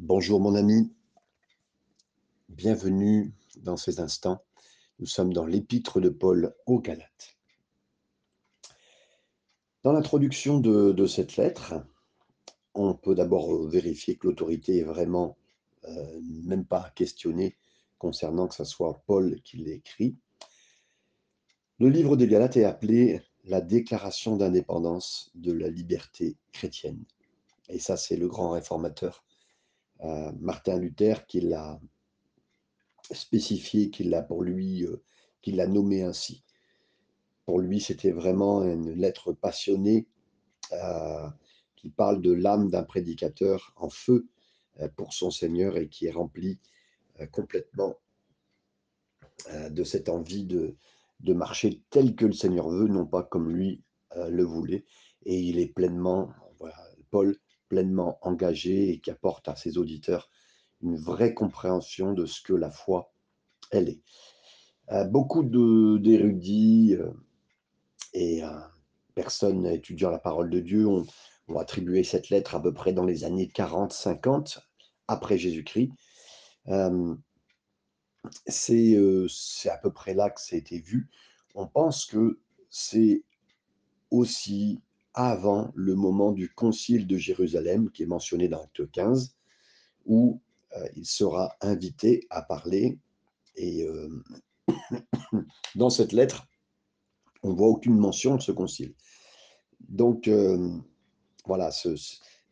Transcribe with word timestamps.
Bonjour 0.00 0.38
mon 0.38 0.54
ami, 0.54 0.92
bienvenue 2.48 3.34
dans 3.56 3.76
ces 3.76 3.98
instants. 3.98 4.44
Nous 5.00 5.06
sommes 5.06 5.32
dans 5.32 5.44
l'épître 5.44 6.00
de 6.00 6.08
Paul 6.08 6.54
aux 6.66 6.78
Galates. 6.78 7.36
Dans 9.82 9.90
l'introduction 9.90 10.60
de, 10.60 11.06
cette 11.06 11.36
lettre, 11.36 11.74
on 12.74 12.94
peut 12.94 13.16
d'abord 13.16 13.66
vérifier 13.66 14.14
que 14.14 14.28
l'autorité 14.28 14.78
est 14.78 14.84
vraiment 14.84 15.36
euh, 15.88 16.20
même 16.22 16.64
pas 16.64 16.92
questionnée 16.94 17.56
concernant 17.98 18.46
que 18.46 18.54
ce 18.54 18.64
soit 18.64 19.02
Paul 19.04 19.42
qui 19.42 19.56
l'ait 19.56 19.74
écrit. 19.74 20.16
Le 21.80 21.88
livre 21.88 22.16
des 22.16 22.28
Galates 22.28 22.56
est 22.56 22.64
appelé 22.64 23.20
la 23.42 23.60
déclaration 23.60 24.36
d'indépendance 24.36 25.32
de 25.34 25.50
la 25.50 25.68
liberté 25.68 26.36
chrétienne. 26.52 27.04
Et 27.68 27.80
ça, 27.80 27.96
c'est 27.96 28.16
le 28.16 28.28
grand 28.28 28.50
réformateur 28.50 29.24
euh, 30.04 30.32
Martin 30.40 30.78
Luther 30.78 31.26
qui 31.26 31.40
l'a 31.40 31.80
spécifié, 33.10 33.90
qui 33.90 34.04
l'a 34.04 34.22
pour 34.22 34.42
lui, 34.42 34.84
euh, 34.84 35.02
qui 35.42 35.52
l'a 35.52 35.66
nommé 35.66 36.02
ainsi. 36.02 36.44
Pour 37.46 37.58
lui, 37.58 37.80
c'était 37.80 38.12
vraiment 38.12 38.62
une 38.62 38.92
lettre 38.92 39.32
passionnée 39.32 40.06
euh, 40.72 41.28
qui 41.76 41.90
parle 41.90 42.20
de 42.20 42.32
l'âme 42.32 42.70
d'un 42.70 42.84
prédicateur 42.84 43.72
en 43.76 43.88
feu 43.88 44.28
pour 44.96 45.12
son 45.12 45.30
Seigneur 45.30 45.76
et 45.76 45.88
qui 45.88 46.06
est 46.06 46.12
remplie 46.12 46.60
complètement 47.32 47.96
de 49.70 49.82
cette 49.82 50.08
envie 50.08 50.44
de, 50.44 50.76
de 51.20 51.32
marcher 51.32 51.82
tel 51.90 52.14
que 52.14 52.26
le 52.26 52.32
Seigneur 52.32 52.68
veut, 52.68 52.86
non 52.86 53.06
pas 53.06 53.24
comme 53.24 53.50
lui 53.50 53.82
le 54.14 54.44
voulait. 54.44 54.84
Et 55.24 55.40
il 55.40 55.58
est 55.58 55.72
pleinement, 55.72 56.30
voilà, 56.60 56.76
Paul 57.10 57.36
pleinement 57.68 58.18
engagé 58.22 58.90
et 58.90 59.00
qui 59.00 59.10
apporte 59.10 59.48
à 59.48 59.56
ses 59.56 59.78
auditeurs 59.78 60.30
une 60.82 60.96
vraie 60.96 61.34
compréhension 61.34 62.12
de 62.12 62.26
ce 62.26 62.40
que 62.40 62.52
la 62.52 62.70
foi, 62.70 63.12
elle 63.70 63.88
est. 63.88 64.02
Euh, 64.90 65.04
beaucoup 65.04 65.42
d'érudits 65.42 66.96
euh, 66.98 67.10
et 68.14 68.42
euh, 68.42 68.48
personnes 69.14 69.66
étudiant 69.66 70.10
la 70.10 70.18
parole 70.18 70.48
de 70.48 70.60
Dieu 70.60 70.86
ont, 70.86 71.06
attribué 71.58 72.04
cette 72.04 72.28
lettre 72.28 72.54
à 72.54 72.62
peu 72.62 72.74
près 72.74 72.92
dans 72.92 73.06
les 73.06 73.24
années 73.24 73.50
40-50 73.54 74.58
après 75.06 75.38
Jésus-Christ. 75.38 75.92
c'est 78.46 79.70
à 79.70 79.78
peu 79.78 79.90
près 79.90 80.12
là 80.12 80.28
que 80.28 80.40
ça 80.42 80.56
a 80.56 80.58
été 80.58 80.78
vu. 80.78 81.08
On 81.54 81.66
pense 81.66 82.04
que 82.04 82.38
c'est 82.68 83.22
aussi 84.10 84.82
avant 85.18 85.72
le 85.74 85.96
moment 85.96 86.30
du 86.30 86.48
concile 86.48 87.08
de 87.08 87.16
Jérusalem, 87.16 87.90
qui 87.90 88.04
est 88.04 88.06
mentionné 88.06 88.46
dans 88.46 88.62
Acte 88.62 88.88
15, 88.88 89.34
où 90.06 90.40
euh, 90.76 90.88
il 90.94 91.06
sera 91.06 91.56
invité 91.60 92.24
à 92.30 92.40
parler. 92.40 93.00
Et 93.56 93.82
euh, 93.82 94.22
dans 95.74 95.90
cette 95.90 96.12
lettre, 96.12 96.46
on 97.42 97.52
voit 97.52 97.66
aucune 97.66 97.98
mention 97.98 98.36
de 98.36 98.42
ce 98.42 98.52
concile. 98.52 98.94
Donc, 99.80 100.28
euh, 100.28 100.70
voilà, 101.46 101.72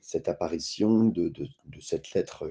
cette 0.01 0.29
apparition 0.29 1.05
de, 1.05 1.33
cette 1.81 2.15
lettre, 2.15 2.51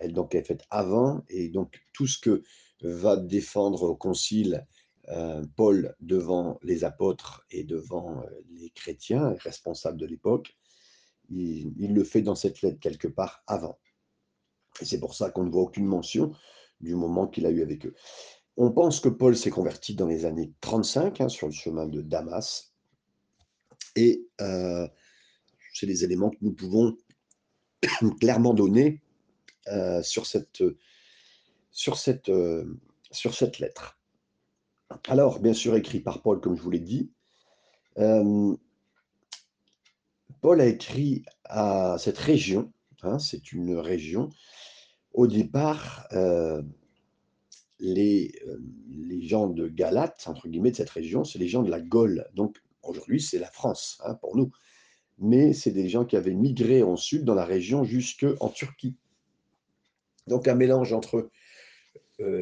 elle 0.00 0.14
donc 0.14 0.34
est 0.34 0.42
faite 0.42 0.64
avant, 0.70 1.22
et 1.28 1.48
donc 1.48 1.80
tout 1.92 2.08
ce 2.08 2.18
que 2.18 2.42
va 2.82 3.16
défendre 3.16 3.84
au 3.84 3.94
concile 3.94 4.66
Paul 5.56 5.94
devant 6.00 6.58
les 6.62 6.84
apôtres 6.84 7.44
et 7.50 7.64
devant 7.64 8.22
euh, 8.22 8.26
les 8.52 8.70
chrétiens, 8.70 9.34
responsables 9.40 9.98
de 9.98 10.06
l'époque, 10.06 10.56
il, 11.30 11.94
le 11.94 12.04
fait 12.04 12.22
dans 12.22 12.34
cette 12.34 12.62
lettre 12.62 12.80
quelque 12.80 13.08
part 13.08 13.42
avant. 13.46 13.78
Et 14.80 14.84
c'est 14.84 15.00
pour 15.00 15.14
ça 15.14 15.30
qu'on 15.30 15.44
ne 15.44 15.50
voit 15.50 15.62
aucune 15.62 15.86
mention 15.86 16.32
du 16.80 16.94
moment 16.94 17.26
qu'il 17.26 17.46
a 17.46 17.50
eu 17.50 17.62
avec 17.62 17.86
eux. 17.86 17.94
On 18.56 18.70
pense 18.70 19.00
que 19.00 19.08
Paul 19.08 19.36
s'est 19.36 19.50
converti 19.50 19.94
dans 19.94 20.06
les 20.06 20.24
années 20.26 20.52
35 20.60 21.20
hein, 21.20 21.28
sur 21.28 21.46
le 21.48 21.52
chemin 21.52 21.86
de 21.86 22.00
Damas. 22.00 22.74
Et 23.96 24.26
euh, 24.40 24.86
c'est 25.72 25.86
les 25.86 26.04
éléments 26.04 26.30
que 26.30 26.38
nous 26.40 26.52
pouvons 26.52 26.96
clairement 28.20 28.54
donner 28.54 29.02
sur, 30.02 30.26
sur 31.70 31.96
cette 31.96 32.28
lettre. 33.58 33.98
Alors, 35.08 35.40
bien 35.40 35.54
sûr, 35.54 35.76
écrit 35.76 36.00
par 36.00 36.22
Paul, 36.22 36.40
comme 36.40 36.56
je 36.56 36.62
vous 36.62 36.70
l'ai 36.70 36.80
dit. 36.80 37.10
Euh, 37.98 38.56
Paul 40.40 40.60
a 40.60 40.66
écrit 40.66 41.24
à 41.44 41.96
cette 41.98 42.18
région, 42.18 42.72
hein, 43.02 43.18
c'est 43.18 43.52
une 43.52 43.76
région. 43.76 44.30
Au 45.12 45.26
départ, 45.26 46.06
euh, 46.12 46.62
les, 47.78 48.32
euh, 48.46 48.58
les, 48.88 49.22
gens 49.26 49.48
de 49.48 49.68
Galate, 49.68 50.24
entre 50.26 50.48
guillemets, 50.48 50.70
de 50.70 50.76
cette 50.76 50.90
région, 50.90 51.24
c'est 51.24 51.38
les 51.38 51.48
gens 51.48 51.62
de 51.62 51.70
la 51.70 51.80
Gaule. 51.80 52.26
Donc, 52.34 52.58
aujourd'hui, 52.82 53.20
c'est 53.20 53.38
la 53.38 53.50
France, 53.50 54.00
hein, 54.04 54.14
pour 54.14 54.36
nous. 54.36 54.50
Mais 55.18 55.52
c'est 55.52 55.70
des 55.70 55.88
gens 55.88 56.04
qui 56.04 56.16
avaient 56.16 56.34
migré 56.34 56.82
en 56.82 56.96
sud, 56.96 57.24
dans 57.24 57.34
la 57.34 57.44
région, 57.44 57.84
jusque 57.84 58.26
en 58.40 58.48
Turquie. 58.48 58.96
Donc, 60.26 60.48
un 60.48 60.54
mélange 60.54 60.92
entre 60.92 61.30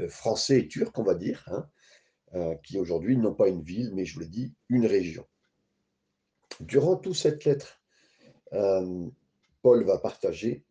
français 0.08 0.60
et 0.60 0.68
turc, 0.68 0.98
on 0.98 1.02
va 1.02 1.14
dire. 1.14 1.44
Hein. 1.48 1.66
Euh, 2.34 2.54
qui 2.62 2.78
aujourd'hui 2.78 3.18
n'ont 3.18 3.34
pas 3.34 3.48
une 3.48 3.62
ville, 3.62 3.90
mais 3.92 4.06
je 4.06 4.14
vous 4.14 4.20
l'ai 4.20 4.26
dit, 4.26 4.54
une 4.70 4.86
région. 4.86 5.26
Durant 6.60 6.96
toute 6.96 7.14
cette 7.14 7.44
lettre, 7.44 7.82
euh, 8.54 9.06
Paul 9.60 9.84
va 9.84 9.98
partager 9.98 10.64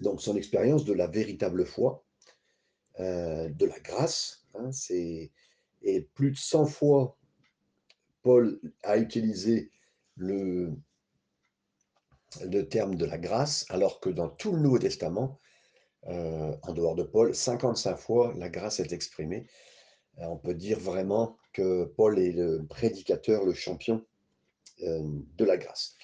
donc 0.00 0.22
son 0.22 0.34
expérience 0.34 0.86
de 0.86 0.94
la 0.94 1.06
véritable 1.06 1.66
foi, 1.66 2.02
euh, 2.98 3.50
de 3.50 3.66
la 3.66 3.78
grâce. 3.80 4.46
Hein, 4.54 4.70
et 5.82 6.00
plus 6.14 6.30
de 6.30 6.38
100 6.38 6.64
fois, 6.64 7.18
Paul 8.22 8.58
a 8.84 8.96
utilisé 8.96 9.70
le, 10.16 10.72
terme 12.70 12.94
de 12.94 13.04
la 13.04 13.18
grâce, 13.18 13.66
alors 13.68 14.00
que 14.00 14.08
dans 14.08 14.30
tout 14.30 14.52
le 14.52 14.60
Nouveau 14.60 14.78
Testament, 14.78 15.38
en 16.04 16.72
dehors 16.72 16.94
de 16.94 17.02
Paul, 17.02 17.34
55 17.34 17.96
fois, 17.98 18.32
la 18.38 18.48
grâce 18.48 18.80
est 18.80 18.92
exprimée 18.92 19.46
on 20.18 20.36
peut 20.36 20.54
dire 20.54 20.78
vraiment 20.78 21.36
que 21.52 21.84
Paul 21.84 22.18
est 22.18 22.32
le 22.32 22.64
prédicateur, 22.68 23.44
le 23.44 23.54
champion 23.54 24.04
euh, 24.82 25.02
de 25.36 25.44
la 25.44 25.56
grâce. 25.56 25.96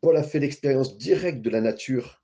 Paul 0.00 0.16
a 0.16 0.22
fait 0.22 0.38
l'expérience 0.38 0.96
directe 0.96 1.42
de 1.42 1.50
la 1.50 1.60
nature 1.60 2.22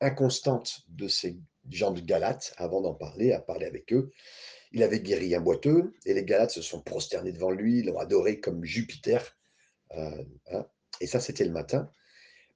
inconstante 0.00 0.82
de 0.88 1.06
ces 1.08 1.38
gens 1.70 1.92
de 1.92 2.00
Galates 2.00 2.52
avant 2.56 2.80
d'en 2.80 2.94
parler, 2.94 3.32
à 3.32 3.40
parler 3.40 3.66
avec 3.66 3.92
eux. 3.92 4.10
Il 4.72 4.82
avait 4.82 5.00
guéri 5.00 5.34
un 5.34 5.40
boiteux 5.40 5.92
et 6.06 6.14
les 6.14 6.24
Galates 6.24 6.50
se 6.50 6.62
sont 6.62 6.80
prosternés 6.80 7.32
devant 7.32 7.50
lui, 7.50 7.82
l'ont 7.82 7.98
adoré 7.98 8.40
comme 8.40 8.64
Jupiter. 8.64 9.36
Euh, 9.96 10.24
hein. 10.50 10.66
et 11.00 11.06
ça, 11.06 11.20
c'était 11.20 11.44
le 11.44 11.52
matin. 11.52 11.90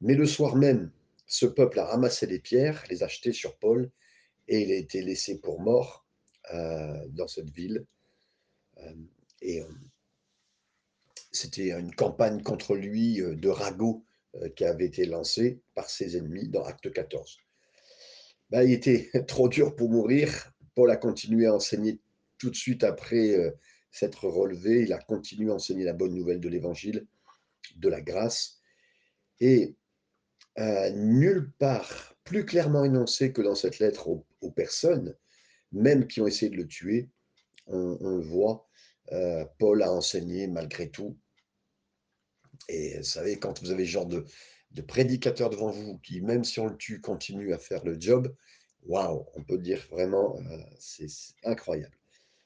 Mais 0.01 0.15
le 0.15 0.27
soir 0.27 0.57
même, 0.57 0.91
ce 1.27 1.47
peuple 1.47 1.79
a 1.79 1.85
ramassé 1.85 2.27
des 2.27 2.41
pierres, 2.41 2.83
les 2.91 3.03
a 3.03 3.09
jetées 3.09 3.33
sur 3.33 3.57
Paul 3.59 3.91
et 4.49 4.61
il 4.61 4.73
a 4.73 4.77
été 4.77 5.03
laissé 5.03 5.41
pour 5.41 5.61
mort 5.61 6.05
dans 6.53 7.27
cette 7.27 7.51
ville 7.51 7.85
euh, 7.85 7.96
et 9.43 9.61
euh, 9.61 9.67
c'était 11.33 11.73
une 11.73 11.95
campagne 11.95 12.43
contre 12.43 12.75
lui 12.75 13.21
euh, 13.21 13.35
de 13.35 13.49
ragots 13.49 14.05
qui 14.55 14.67
avait 14.67 14.85
été 14.85 15.07
lancée 15.07 15.63
par 15.75 15.89
ses 15.89 16.19
ennemis 16.19 16.49
dans 16.49 16.63
Acte 16.63 16.93
14. 16.93 17.39
Ben, 18.51 18.65
il 18.65 18.73
était 18.73 19.11
trop 19.27 19.49
dur 19.49 19.75
pour 19.75 19.89
mourir. 19.89 20.53
Paul 20.75 20.91
a 20.91 20.97
continué 20.97 21.47
à 21.47 21.55
enseigner 21.55 22.01
tout 22.37 22.51
de 22.51 22.55
suite 22.55 22.85
après 22.85 23.35
s'être 23.91 24.29
relevé. 24.29 24.83
Il 24.83 24.93
a 24.93 24.99
continué 24.99 25.51
à 25.51 25.55
enseigner 25.55 25.85
la 25.85 25.95
bonne 25.95 26.15
nouvelle 26.15 26.41
de 26.41 26.51
l'évangile, 26.51 27.07
de 27.77 27.89
la 27.89 28.03
grâce. 28.03 28.61
Et 29.41 29.75
nulle 30.59 31.51
part 31.59 32.15
plus 32.25 32.45
clairement 32.45 32.85
énoncé 32.85 33.33
que 33.33 33.41
dans 33.41 33.55
cette 33.55 33.79
lettre 33.79 34.07
aux, 34.09 34.51
personnes, 34.51 35.17
même 35.73 36.07
qui 36.07 36.21
ont 36.21 36.27
essayé 36.27 36.51
de 36.51 36.57
le 36.57 36.67
tuer, 36.67 37.09
on, 37.69 37.97
on 38.01 38.17
le 38.17 38.23
voit, 38.23 38.66
euh, 39.13 39.45
Paul 39.59 39.83
a 39.83 39.93
enseigné 39.93 40.47
malgré 40.47 40.91
tout. 40.91 41.17
Et 42.69 42.97
vous 42.99 43.05
savez, 43.05 43.39
quand 43.39 43.61
vous 43.63 43.71
avez 43.71 43.85
ce 43.85 43.91
genre 43.91 44.07
de, 44.07 44.25
prédicateur 44.87 45.51
devant 45.51 45.71
vous 45.71 45.99
qui, 45.99 46.21
même 46.21 46.45
si 46.45 46.61
on 46.61 46.67
le 46.67 46.77
tue, 46.77 47.01
continue 47.01 47.53
à 47.53 47.59
faire 47.59 47.85
le 47.85 47.99
job, 47.99 48.35
waouh, 48.85 49.27
on 49.35 49.43
peut 49.43 49.59
dire 49.59 49.87
vraiment, 49.91 50.39
euh, 50.39 50.59
c'est 50.79 51.09
incroyable. 51.45 51.97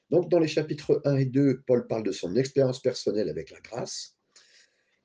Donc, 0.09 0.29
dans 0.29 0.39
les 0.39 0.47
chapitres 0.47 1.01
1 1.05 1.17
et 1.17 1.25
2, 1.25 1.61
Paul 1.65 1.87
parle 1.87 2.03
de 2.03 2.11
son 2.11 2.35
expérience 2.35 2.81
personnelle 2.81 3.29
avec 3.29 3.49
la 3.49 3.61
grâce. 3.61 4.17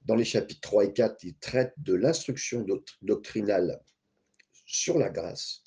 Dans 0.03 0.17
les 0.17 0.25
chapitres 0.25 0.61
3 0.61 0.87
et 0.87 0.93
4, 0.93 1.25
il 1.25 1.37
traite 1.37 1.73
de 1.79 1.95
l'instruction 1.95 2.65
doctrinale 3.03 3.81
sur 4.65 4.99
la 4.99 5.11
grâce. 5.11 5.63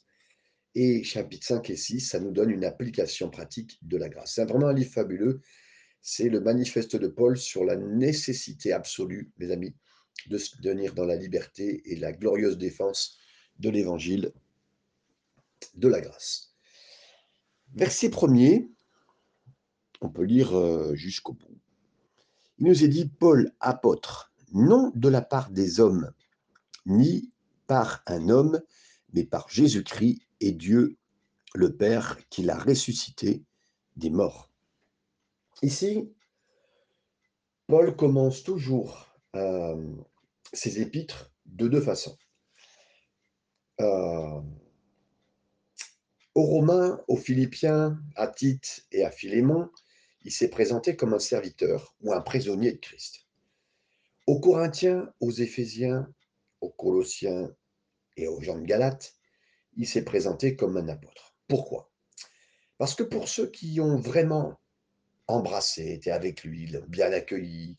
Et 0.76 1.04
chapitres 1.04 1.48
5 1.48 1.70
et 1.70 1.76
6, 1.76 2.02
ça 2.02 2.20
nous 2.20 2.32
donne 2.32 2.52
une 2.52 2.66
application 2.66 3.30
pratique 3.30 3.78
de 3.82 3.98
la 3.98 4.10
grâce. 4.10 4.36
C'est 4.36 4.46
vraiment 4.46 4.68
un 4.68 4.74
livre 4.74 4.92
fabuleux 4.92 5.42
c'est 6.01 6.30
le 6.30 6.40
manifeste 6.40 6.96
de 6.96 7.07
Paul 7.07 7.38
sur 7.38 7.66
la 7.66 7.75
nécessité 7.75 8.74
absolue, 8.74 9.31
mes 9.38 9.51
amis, 9.51 9.74
de 10.28 10.38
se 10.38 10.56
tenir 10.62 10.94
dans 10.94 11.06
la 11.06 11.16
liberté 11.16 11.81
et 11.86 11.96
la 11.96 12.12
glorieuse 12.12 12.57
défense 12.57 13.18
de 13.60 13.69
l'Évangile 13.69 14.34
de 15.75 15.88
la 15.88 16.01
grâce. 16.01 16.54
Verset 17.75 18.10
premier, 18.10 18.69
on 20.01 20.10
peut 20.10 20.24
lire 20.24 20.57
euh, 20.57 20.96
jusqu'au 20.96 21.34
bout. 21.34 21.60
Il 22.57 22.68
nous 22.68 22.84
est 22.84 22.88
dit 22.88 23.07
Paul, 23.07 23.54
apôtre, 23.60 24.34
non 24.54 24.92
de 24.95 25.10
la 25.10 25.22
part 25.22 25.52
des 25.52 25.80
hommes, 25.80 26.12
ni 26.86 27.31
par 27.68 28.02
un 28.07 28.30
homme, 28.30 28.62
mais 29.13 29.24
par 29.24 29.50
Jésus-Christ 29.50 30.19
et 30.40 30.52
Dieu 30.52 30.98
le 31.54 31.75
Père 31.75 32.18
qui 32.30 32.44
l'a 32.44 32.57
ressuscité 32.57 33.44
des 33.95 34.10
morts. 34.10 34.49
Ici, 35.62 36.14
Paul 37.68 37.96
commence 37.96 38.44
toujours 38.44 39.08
euh, 39.36 39.96
ses 40.54 40.82
épîtres 40.82 41.32
de 41.46 41.68
deux 41.68 41.82
façons. 41.82 42.18
Euh, 43.82 44.42
aux 46.36 46.44
Romains, 46.44 47.02
aux 47.08 47.18
Philippiens, 47.18 48.00
à 48.16 48.28
Tite 48.28 48.88
et 48.92 49.04
à 49.04 49.12
Philémon, 49.12 49.70
il 50.24 50.32
s'est 50.32 50.50
présenté 50.50 50.96
comme 50.96 51.14
un 51.14 51.20
serviteur 51.20 51.96
ou 52.02 52.14
un 52.14 52.22
prisonnier 52.22 52.72
de 52.72 52.78
Christ. 52.78 53.28
Aux 54.28 54.40
Corinthiens, 54.40 55.14
aux 55.20 55.32
Éphésiens, 55.32 56.08
aux 56.62 56.70
Colossiens 56.70 57.54
et 58.16 58.28
aux 58.28 58.42
gens 58.42 58.58
de 58.58 58.66
Galate, 58.66 59.16
il 59.76 59.88
s'est 59.88 60.04
présenté 60.06 60.56
comme 60.56 60.78
un 60.78 60.88
apôtre. 60.88 61.36
Pourquoi? 61.48 61.92
Parce 62.78 62.96
que 62.96 63.04
pour 63.04 63.28
ceux 63.28 63.50
qui 63.50 63.82
ont 63.82 63.98
vraiment 63.98 64.60
embrassé, 65.30 65.92
été 65.92 66.12
avec 66.12 66.44
lui, 66.44 66.76
bien 66.88 67.12
accueilli, 67.14 67.78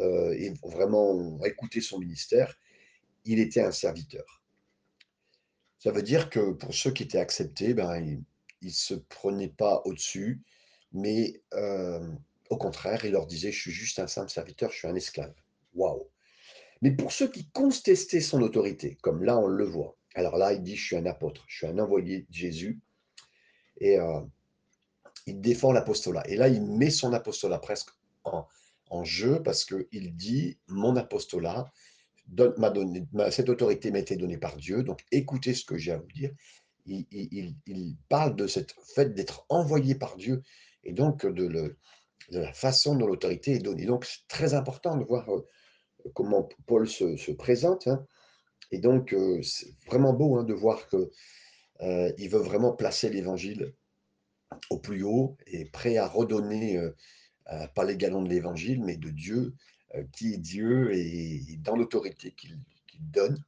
euh, 0.00 0.32
et 0.32 0.52
vraiment 0.64 1.42
écouté 1.44 1.80
son 1.80 1.98
ministère, 1.98 2.58
il 3.24 3.38
était 3.38 3.62
un 3.62 3.70
serviteur. 3.70 4.42
Ça 5.78 5.92
veut 5.92 6.02
dire 6.02 6.30
que 6.30 6.52
pour 6.52 6.74
ceux 6.74 6.90
qui 6.90 7.04
étaient 7.04 7.18
acceptés, 7.18 7.74
ben, 7.74 8.02
il 8.60 8.66
ne 8.66 8.70
se 8.70 8.94
prenait 8.94 9.48
pas 9.48 9.82
au-dessus, 9.84 10.42
mais 10.92 11.40
euh, 11.52 12.12
au 12.50 12.56
contraire, 12.56 13.04
il 13.04 13.12
leur 13.12 13.26
disait, 13.26 13.52
je 13.52 13.60
suis 13.60 13.70
juste 13.70 13.98
un 14.00 14.08
simple 14.08 14.30
serviteur, 14.30 14.70
je 14.72 14.78
suis 14.78 14.88
un 14.88 14.96
esclave. 14.96 15.34
Waouh 15.74 16.08
Mais 16.82 16.90
pour 16.90 17.12
ceux 17.12 17.30
qui 17.30 17.48
contestaient 17.50 18.20
son 18.20 18.42
autorité, 18.42 18.96
comme 19.00 19.22
là 19.22 19.38
on 19.38 19.46
le 19.46 19.64
voit, 19.64 19.96
alors 20.14 20.36
là 20.36 20.52
il 20.52 20.62
dit, 20.62 20.76
je 20.76 20.84
suis 20.84 20.96
un 20.96 21.06
apôtre, 21.06 21.44
je 21.46 21.58
suis 21.58 21.66
un 21.66 21.78
envoyé 21.78 22.22
de 22.22 22.34
Jésus, 22.34 22.80
et 23.78 23.98
euh, 23.98 24.20
il 25.26 25.40
défend 25.40 25.72
l'apostolat. 25.72 26.22
Et 26.28 26.36
là, 26.36 26.48
il 26.48 26.62
met 26.62 26.90
son 26.90 27.12
apostolat 27.12 27.58
presque 27.58 27.90
en, 28.24 28.46
jeu 29.04 29.42
parce 29.42 29.64
qu'il 29.64 30.14
dit, 30.14 30.58
mon 30.68 30.94
apostolat, 30.96 31.72
cette 33.30 33.48
autorité 33.48 33.90
m'a 33.90 33.98
été 33.98 34.16
donnée 34.16 34.38
par 34.38 34.56
Dieu, 34.56 34.82
donc 34.82 35.04
écoutez 35.10 35.52
ce 35.52 35.64
que 35.64 35.76
j'ai 35.76 35.92
à 35.92 35.98
vous 35.98 36.12
dire. 36.12 36.30
Il, 36.86 37.96
parle 38.08 38.36
de 38.36 38.46
cette 38.46 38.74
fait 38.94 39.14
d'être 39.14 39.46
envoyé 39.48 39.94
par 39.94 40.16
Dieu 40.16 40.42
et 40.84 40.92
donc 40.92 41.26
de, 41.26 41.76
la 42.30 42.52
façon 42.52 42.94
dont 42.94 43.06
l'autorité 43.06 43.54
est 43.54 43.58
donnée. 43.58 43.86
Donc 43.86 44.04
c'est 44.04 44.26
très 44.28 44.54
important 44.54 44.96
de 44.96 45.04
voir 45.04 45.28
euh, 45.32 45.44
comment 46.14 46.48
Paul 46.66 46.88
se, 46.88 47.16
se 47.16 47.32
présente. 47.32 47.88
Hein. 47.88 48.06
Et 48.70 48.78
donc 48.78 49.12
euh, 49.12 49.42
c'est 49.42 49.74
vraiment 49.86 50.12
beau 50.12 50.36
hein, 50.36 50.44
de 50.44 50.54
voir 50.54 50.86
que 50.88 51.10
euh, 51.80 52.12
veut 52.18 52.38
vraiment 52.38 52.72
placer 52.72 53.10
l'évangile 53.10 53.74
au 54.70 54.78
plus 54.78 55.02
haut 55.02 55.36
et 55.46 55.64
prêt 55.64 55.96
à 55.96 56.06
redonner, 56.06 56.76
euh, 57.52 57.66
pas 57.74 57.84
les 57.84 57.96
galons 57.96 58.22
de 58.22 58.28
l'évangile, 58.28 58.82
mais 58.82 58.96
de 58.96 59.10
Dieu, 59.10 59.54
euh, 59.94 60.04
qui 60.12 60.34
est 60.34 60.38
Dieu 60.38 60.94
et, 60.94 61.56
dans 61.58 61.76
l'autorité 61.76 62.32
qu'il 62.32 62.58
donne. 63.00 63.42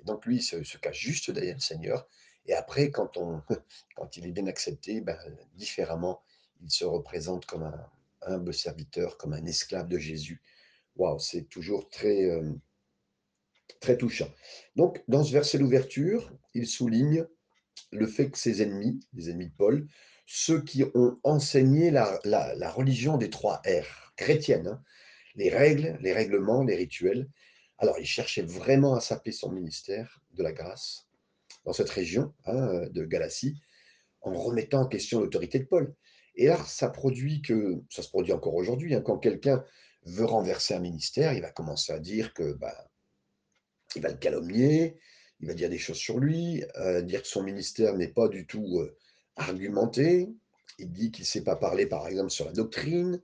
Et 0.00 0.04
donc 0.04 0.24
lui, 0.26 0.36
il 0.36 0.42
se, 0.42 0.78
cache 0.78 0.98
juste 0.98 1.30
derrière 1.30 1.56
le 1.56 1.60
Seigneur. 1.60 2.08
Et 2.46 2.54
après, 2.54 2.90
quand, 2.90 3.16
on, 3.16 3.42
quand 3.96 4.16
il 4.16 4.26
est 4.26 4.32
bien 4.32 4.46
accepté, 4.46 5.00
ben, 5.00 5.18
différemment, 5.54 6.22
il 6.62 6.70
se 6.70 6.84
représente 6.84 7.46
comme 7.46 7.64
un 7.64 7.90
humble 8.22 8.54
serviteur, 8.54 9.16
comme 9.16 9.32
un 9.32 9.44
esclave 9.44 9.88
de 9.88 9.98
Jésus. 9.98 10.40
Waouh, 10.96 11.18
c'est 11.18 11.48
toujours 11.48 11.88
très, 11.90 12.30
très 13.80 13.98
touchant. 13.98 14.30
Donc, 14.76 15.02
dans 15.08 15.24
ce 15.24 15.32
verset 15.32 15.58
d'ouverture, 15.58 16.32
il 16.54 16.68
souligne 16.68 17.26
le 17.90 18.06
fait 18.06 18.30
que 18.30 18.38
ses 18.38 18.62
ennemis, 18.62 19.00
les 19.12 19.30
ennemis 19.30 19.48
de 19.48 19.54
Paul, 19.56 19.88
ceux 20.26 20.62
qui 20.62 20.84
ont 20.94 21.18
enseigné 21.22 21.90
la, 21.90 22.70
religion 22.70 23.16
des 23.16 23.30
trois 23.30 23.62
R, 23.66 24.12
chrétienne, 24.16 24.68
hein, 24.68 24.82
les 25.34 25.50
règles, 25.50 25.98
les 26.00 26.12
règlements, 26.12 26.62
les 26.62 26.76
rituels. 26.76 27.28
Alors, 27.78 27.98
il 27.98 28.06
cherchait 28.06 28.42
vraiment 28.42 28.94
à 28.94 29.00
saper 29.00 29.32
son 29.32 29.50
ministère 29.50 30.20
de 30.32 30.42
la 30.42 30.52
grâce 30.52 31.06
dans 31.64 31.72
cette 31.72 31.90
région 31.90 32.32
hein, 32.46 32.86
de 32.90 33.04
Galatie, 33.04 33.60
en 34.20 34.32
remettant 34.32 34.82
en 34.82 34.86
question 34.86 35.20
l'autorité 35.20 35.58
de 35.58 35.64
Paul. 35.64 35.94
Et 36.36 36.46
là, 36.46 36.58
ça 36.66 36.88
produit 36.88 37.42
que, 37.42 37.82
ça 37.90 38.02
se 38.02 38.08
produit 38.08 38.32
encore 38.32 38.54
aujourd'hui, 38.54 38.94
hein, 38.94 39.00
quand 39.00 39.18
quelqu'un 39.18 39.64
veut 40.04 40.24
renverser 40.24 40.74
un 40.74 40.80
ministère, 40.80 41.32
il 41.32 41.42
va 41.42 41.50
commencer 41.50 41.92
à 41.92 41.98
dire 41.98 42.34
que, 42.34 42.52
bah, 42.54 42.90
il 43.96 44.02
va 44.02 44.10
le 44.10 44.16
calomnier, 44.16 44.98
il 45.40 45.46
va 45.46 45.54
dire 45.54 45.70
des 45.70 45.78
choses 45.78 45.96
sur 45.96 46.18
lui, 46.18 46.64
euh, 46.76 47.02
dire 47.02 47.22
que 47.22 47.28
son 47.28 47.42
ministère 47.42 47.96
n'est 47.96 48.08
pas 48.08 48.28
du 48.28 48.46
tout 48.46 48.80
euh, 48.80 48.96
argumenté. 49.36 50.28
Il 50.78 50.90
dit 50.92 51.10
qu'il 51.10 51.22
ne 51.22 51.26
sait 51.26 51.44
pas 51.44 51.56
parler, 51.56 51.86
par 51.86 52.06
exemple, 52.08 52.30
sur 52.30 52.46
la 52.46 52.52
doctrine. 52.52 53.22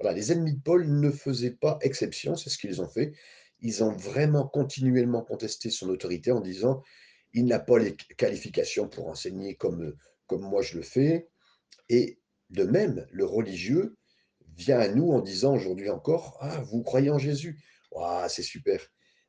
Voilà, 0.00 0.16
les 0.16 0.32
ennemis 0.32 0.54
de 0.54 0.60
Paul 0.60 0.88
ne 0.88 1.10
faisaient 1.10 1.52
pas 1.52 1.78
exception, 1.82 2.36
c'est 2.36 2.50
ce 2.50 2.58
qu'ils 2.58 2.80
ont 2.80 2.88
fait. 2.88 3.12
Ils 3.60 3.84
ont 3.84 3.92
vraiment 3.92 4.46
continuellement 4.46 5.22
contesté 5.22 5.70
son 5.70 5.88
autorité 5.88 6.32
en 6.32 6.40
disant 6.40 6.82
il 7.34 7.46
n'a 7.46 7.60
pas 7.60 7.78
les 7.78 7.96
qualifications 8.16 8.88
pour 8.88 9.08
enseigner 9.08 9.54
comme, 9.54 9.94
comme 10.26 10.42
moi 10.42 10.62
je 10.62 10.76
le 10.76 10.82
fais. 10.82 11.28
Et 11.88 12.18
de 12.50 12.64
même, 12.64 13.06
le 13.12 13.24
religieux 13.24 13.96
vient 14.56 14.78
à 14.78 14.88
nous 14.88 15.12
en 15.12 15.20
disant 15.20 15.54
aujourd'hui 15.54 15.90
encore 15.90 16.36
Ah, 16.40 16.60
vous 16.62 16.82
croyez 16.82 17.10
en 17.10 17.18
Jésus 17.18 17.58
ah, 17.96 18.26
C'est 18.28 18.42
super. 18.42 18.80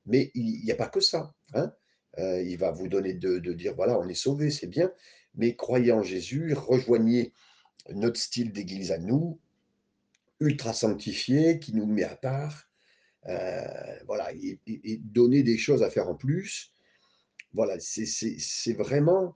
Mais 0.06 0.31
il 0.33 0.63
n'y 0.63 0.71
a 0.71 0.75
pas 0.75 0.89
que 0.89 1.00
ça. 1.00 1.33
Hein 1.53 1.71
euh, 2.19 2.41
il 2.41 2.57
va 2.57 2.71
vous 2.71 2.88
donner 2.88 3.13
de, 3.13 3.39
de 3.39 3.53
dire 3.53 3.74
voilà, 3.75 3.97
on 4.00 4.07
est 4.07 4.13
sauvé, 4.13 4.51
c'est 4.51 4.68
bien 4.68 4.91
mais 5.35 5.56
croyez 5.56 5.91
en 5.91 6.03
Jésus, 6.03 6.53
rejoignez 6.53 7.33
notre 7.89 8.19
style 8.19 8.51
d'église 8.51 8.91
à 8.91 8.97
nous, 8.97 9.39
ultra 10.39 10.74
sanctifié, 10.74 11.59
qui 11.59 11.74
nous 11.74 11.85
met 11.85 12.03
à 12.03 12.15
part, 12.15 12.69
euh, 13.27 14.00
voilà, 14.06 14.31
et, 14.33 14.59
donner 14.97 15.44
des 15.44 15.57
choses 15.57 15.83
à 15.83 15.89
faire 15.89 16.09
en 16.09 16.15
plus. 16.15 16.71
Voilà, 17.53 17.77
c'est 17.80 18.74
vraiment 18.74 19.35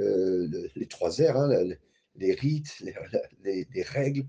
euh, 0.00 0.68
les 0.74 0.86
trois 0.86 1.20
hein, 1.22 1.48
les 2.16 2.34
rites, 2.34 2.82
les, 3.40 3.82
règles, 3.82 4.26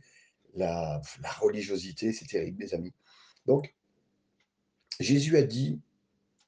la, 0.55 1.01
religiosité, 1.39 2.11
c'est 2.13 2.27
terrible, 2.27 2.63
mes 2.63 2.73
amis. 2.73 2.93
Donc, 3.45 3.73
Jésus 4.99 5.37
a 5.37 5.41
dit, 5.41 5.79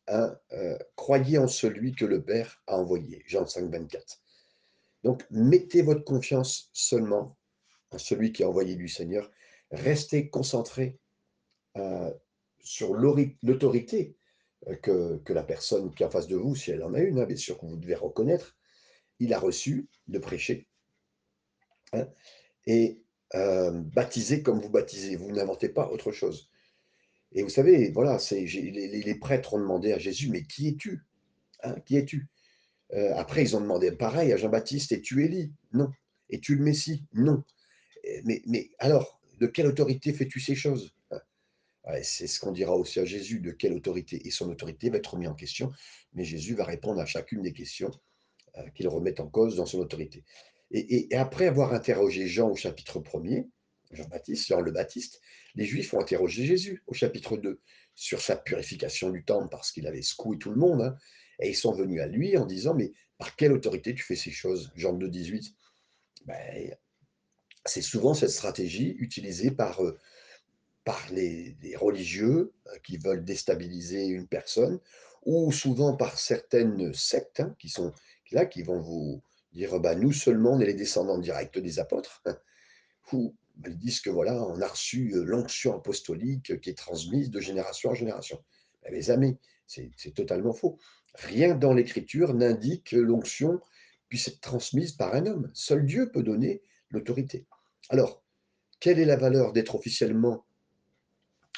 hein, 0.07 0.35
euh, 0.51 0.77
croyez 0.95 1.37
en 1.37 1.47
celui 1.47 1.93
que 1.93 2.05
le 2.05 2.21
Père 2.21 2.61
a 2.67 2.77
envoyé, 2.77 3.23
Jean 3.25 3.47
5, 3.47 3.71
24. 3.71 4.21
Donc, 5.03 5.25
mettez 5.31 5.81
votre 5.81 6.03
confiance 6.03 6.69
seulement 6.73 7.37
en 7.91 7.97
celui 7.97 8.31
qui 8.31 8.43
a 8.43 8.49
envoyé 8.49 8.75
du 8.75 8.87
Seigneur. 8.87 9.31
Restez 9.71 10.29
concentré 10.29 10.99
euh, 11.77 12.11
sur 12.59 12.93
l'autorité 12.93 14.15
euh, 14.67 14.75
que, 14.75 15.33
la 15.33 15.43
personne 15.43 15.93
qui 15.93 16.03
est 16.03 16.05
en 16.05 16.09
face 16.09 16.27
de 16.27 16.35
vous, 16.35 16.55
si 16.55 16.71
elle 16.71 16.83
en 16.83 16.93
a 16.93 16.99
une, 16.99 17.19
hein, 17.19 17.25
bien 17.25 17.37
sûr 17.37 17.57
que 17.59 17.65
vous 17.65 17.77
devez 17.77 17.95
reconnaître, 17.95 18.55
il 19.19 19.33
a 19.33 19.39
reçu 19.39 19.87
de 20.07 20.19
prêcher. 20.19 20.67
Hein, 21.93 22.07
et 22.67 23.01
euh, 23.33 23.71
baptiser 23.71 24.43
comme 24.43 24.59
vous 24.59 24.69
baptisez. 24.69 25.15
Vous 25.15 25.31
n'inventez 25.31 25.69
pas 25.69 25.89
autre 25.89 26.11
chose. 26.11 26.49
Et 27.31 27.43
vous 27.43 27.49
savez, 27.49 27.91
voilà, 27.91 28.17
les, 28.31 29.01
les, 29.03 29.15
prêtres 29.15 29.53
ont 29.53 29.59
demandé 29.59 29.93
à 29.93 29.97
Jésus, 29.97 30.29
mais 30.29 30.43
qui 30.43 30.67
es-tu 30.67 31.01
hein, 31.63 31.75
Qui 31.85 31.95
es-tu? 31.97 32.27
Euh, 32.93 33.13
après, 33.15 33.43
ils 33.43 33.55
ont 33.55 33.61
demandé 33.61 33.91
pareil 33.91 34.31
à 34.33 34.37
Jean-Baptiste, 34.37 34.91
es-tu 34.91 35.23
Élie? 35.23 35.51
Non. 35.73 35.91
Es-tu 36.29 36.55
le 36.55 36.63
Messie? 36.63 37.03
Non. 37.13 37.43
Mais, 38.23 38.41
mais 38.45 38.69
alors, 38.79 39.21
de 39.39 39.47
quelle 39.47 39.67
autorité 39.67 40.13
fais-tu 40.13 40.39
ces 40.39 40.55
choses? 40.55 40.93
C'est 42.03 42.27
ce 42.27 42.39
qu'on 42.39 42.51
dira 42.51 42.75
aussi 42.75 42.99
à 42.99 43.05
Jésus, 43.05 43.39
de 43.39 43.51
quelle 43.51 43.73
autorité 43.73 44.27
Et 44.27 44.31
son 44.31 44.49
autorité 44.49 44.89
va 44.89 44.97
être 44.97 45.13
remise 45.13 45.29
en 45.29 45.33
question, 45.33 45.71
mais 46.13 46.23
Jésus 46.23 46.53
va 46.53 46.63
répondre 46.63 46.99
à 47.01 47.05
chacune 47.05 47.41
des 47.41 47.53
questions 47.53 47.91
euh, 48.57 48.67
qu'il 48.75 48.87
remet 48.87 49.19
en 49.19 49.27
cause 49.27 49.55
dans 49.55 49.65
son 49.65 49.79
autorité. 49.79 50.23
Et, 50.71 51.09
après 51.15 51.47
avoir 51.47 51.73
interrogé 51.73 52.27
Jean 52.27 52.49
au 52.49 52.55
chapitre 52.55 52.99
1er, 52.99 53.49
Jean-Baptiste, 53.91 54.47
Jean 54.47 54.61
le 54.61 54.71
Baptiste, 54.71 55.19
les 55.55 55.65
Juifs 55.65 55.93
ont 55.93 55.99
interrogé 55.99 56.45
Jésus 56.45 56.81
au 56.87 56.93
chapitre 56.93 57.35
2 57.35 57.59
sur 57.93 58.21
sa 58.21 58.37
purification 58.37 59.09
du 59.09 59.25
temple 59.25 59.49
parce 59.49 59.71
qu'il 59.71 59.85
avait 59.85 60.01
secoué 60.01 60.37
tout 60.37 60.49
le 60.49 60.55
monde. 60.55 60.81
Hein. 60.81 60.97
Et 61.41 61.49
ils 61.49 61.55
sont 61.55 61.73
venus 61.73 62.01
à 62.01 62.07
lui 62.07 62.37
en 62.37 62.45
disant, 62.45 62.73
mais 62.73 62.93
par 63.17 63.35
quelle 63.35 63.51
autorité 63.51 63.93
tu 63.93 64.03
fais 64.03 64.15
ces 64.15 64.31
choses 64.31 64.71
Jean 64.75 64.93
2, 64.93 65.09
18. 65.09 65.53
Ben, 66.25 66.75
c'est 67.65 67.81
souvent 67.81 68.13
cette 68.13 68.31
stratégie 68.31 68.95
utilisée 68.99 69.51
par, 69.51 69.83
euh, 69.83 69.97
par 70.83 70.99
les, 71.11 71.55
religieux 71.75 72.53
euh, 72.67 72.77
qui 72.83 72.97
veulent 72.97 73.23
déstabiliser 73.23 74.07
une 74.07 74.27
personne, 74.27 74.79
ou 75.23 75.51
souvent 75.51 75.95
par 75.95 76.17
certaines 76.17 76.93
sectes 76.93 77.39
hein, 77.41 77.55
qui 77.59 77.69
sont 77.69 77.93
là, 78.31 78.45
qui 78.45 78.63
vont 78.63 78.79
vous, 78.79 79.21
dire 79.53 79.79
bah, 79.79 79.95
nous 79.95 80.13
seulement, 80.13 80.53
on 80.53 80.59
est 80.59 80.65
les 80.65 80.73
descendants 80.73 81.19
directs 81.19 81.59
des 81.59 81.79
apôtres, 81.79 82.23
ou 83.11 83.35
bah, 83.55 83.69
ils 83.69 83.77
disent 83.77 84.01
que 84.01 84.09
voilà, 84.09 84.41
on 84.43 84.61
a 84.61 84.67
reçu 84.67 85.13
euh, 85.13 85.23
l'onction 85.23 85.75
apostolique 85.75 86.59
qui 86.61 86.69
est 86.69 86.77
transmise 86.77 87.29
de 87.29 87.39
génération 87.39 87.91
en 87.91 87.95
génération. 87.95 88.43
Mais 88.83 88.91
mes 88.91 89.09
amis, 89.11 89.37
c'est 89.67 90.13
totalement 90.13 90.53
faux. 90.53 90.79
Rien 91.15 91.55
dans 91.55 91.73
l'Écriture 91.73 92.33
n'indique 92.33 92.91
que 92.91 92.97
l'onction 92.97 93.59
puisse 94.07 94.27
être 94.27 94.41
transmise 94.41 94.93
par 94.93 95.13
un 95.13 95.25
homme. 95.25 95.51
Seul 95.53 95.85
Dieu 95.85 96.11
peut 96.11 96.23
donner 96.23 96.61
l'autorité. 96.89 97.45
Alors, 97.89 98.23
quelle 98.79 98.99
est 98.99 99.05
la 99.05 99.17
valeur 99.17 99.53
d'être 99.53 99.75
officiellement 99.75 100.45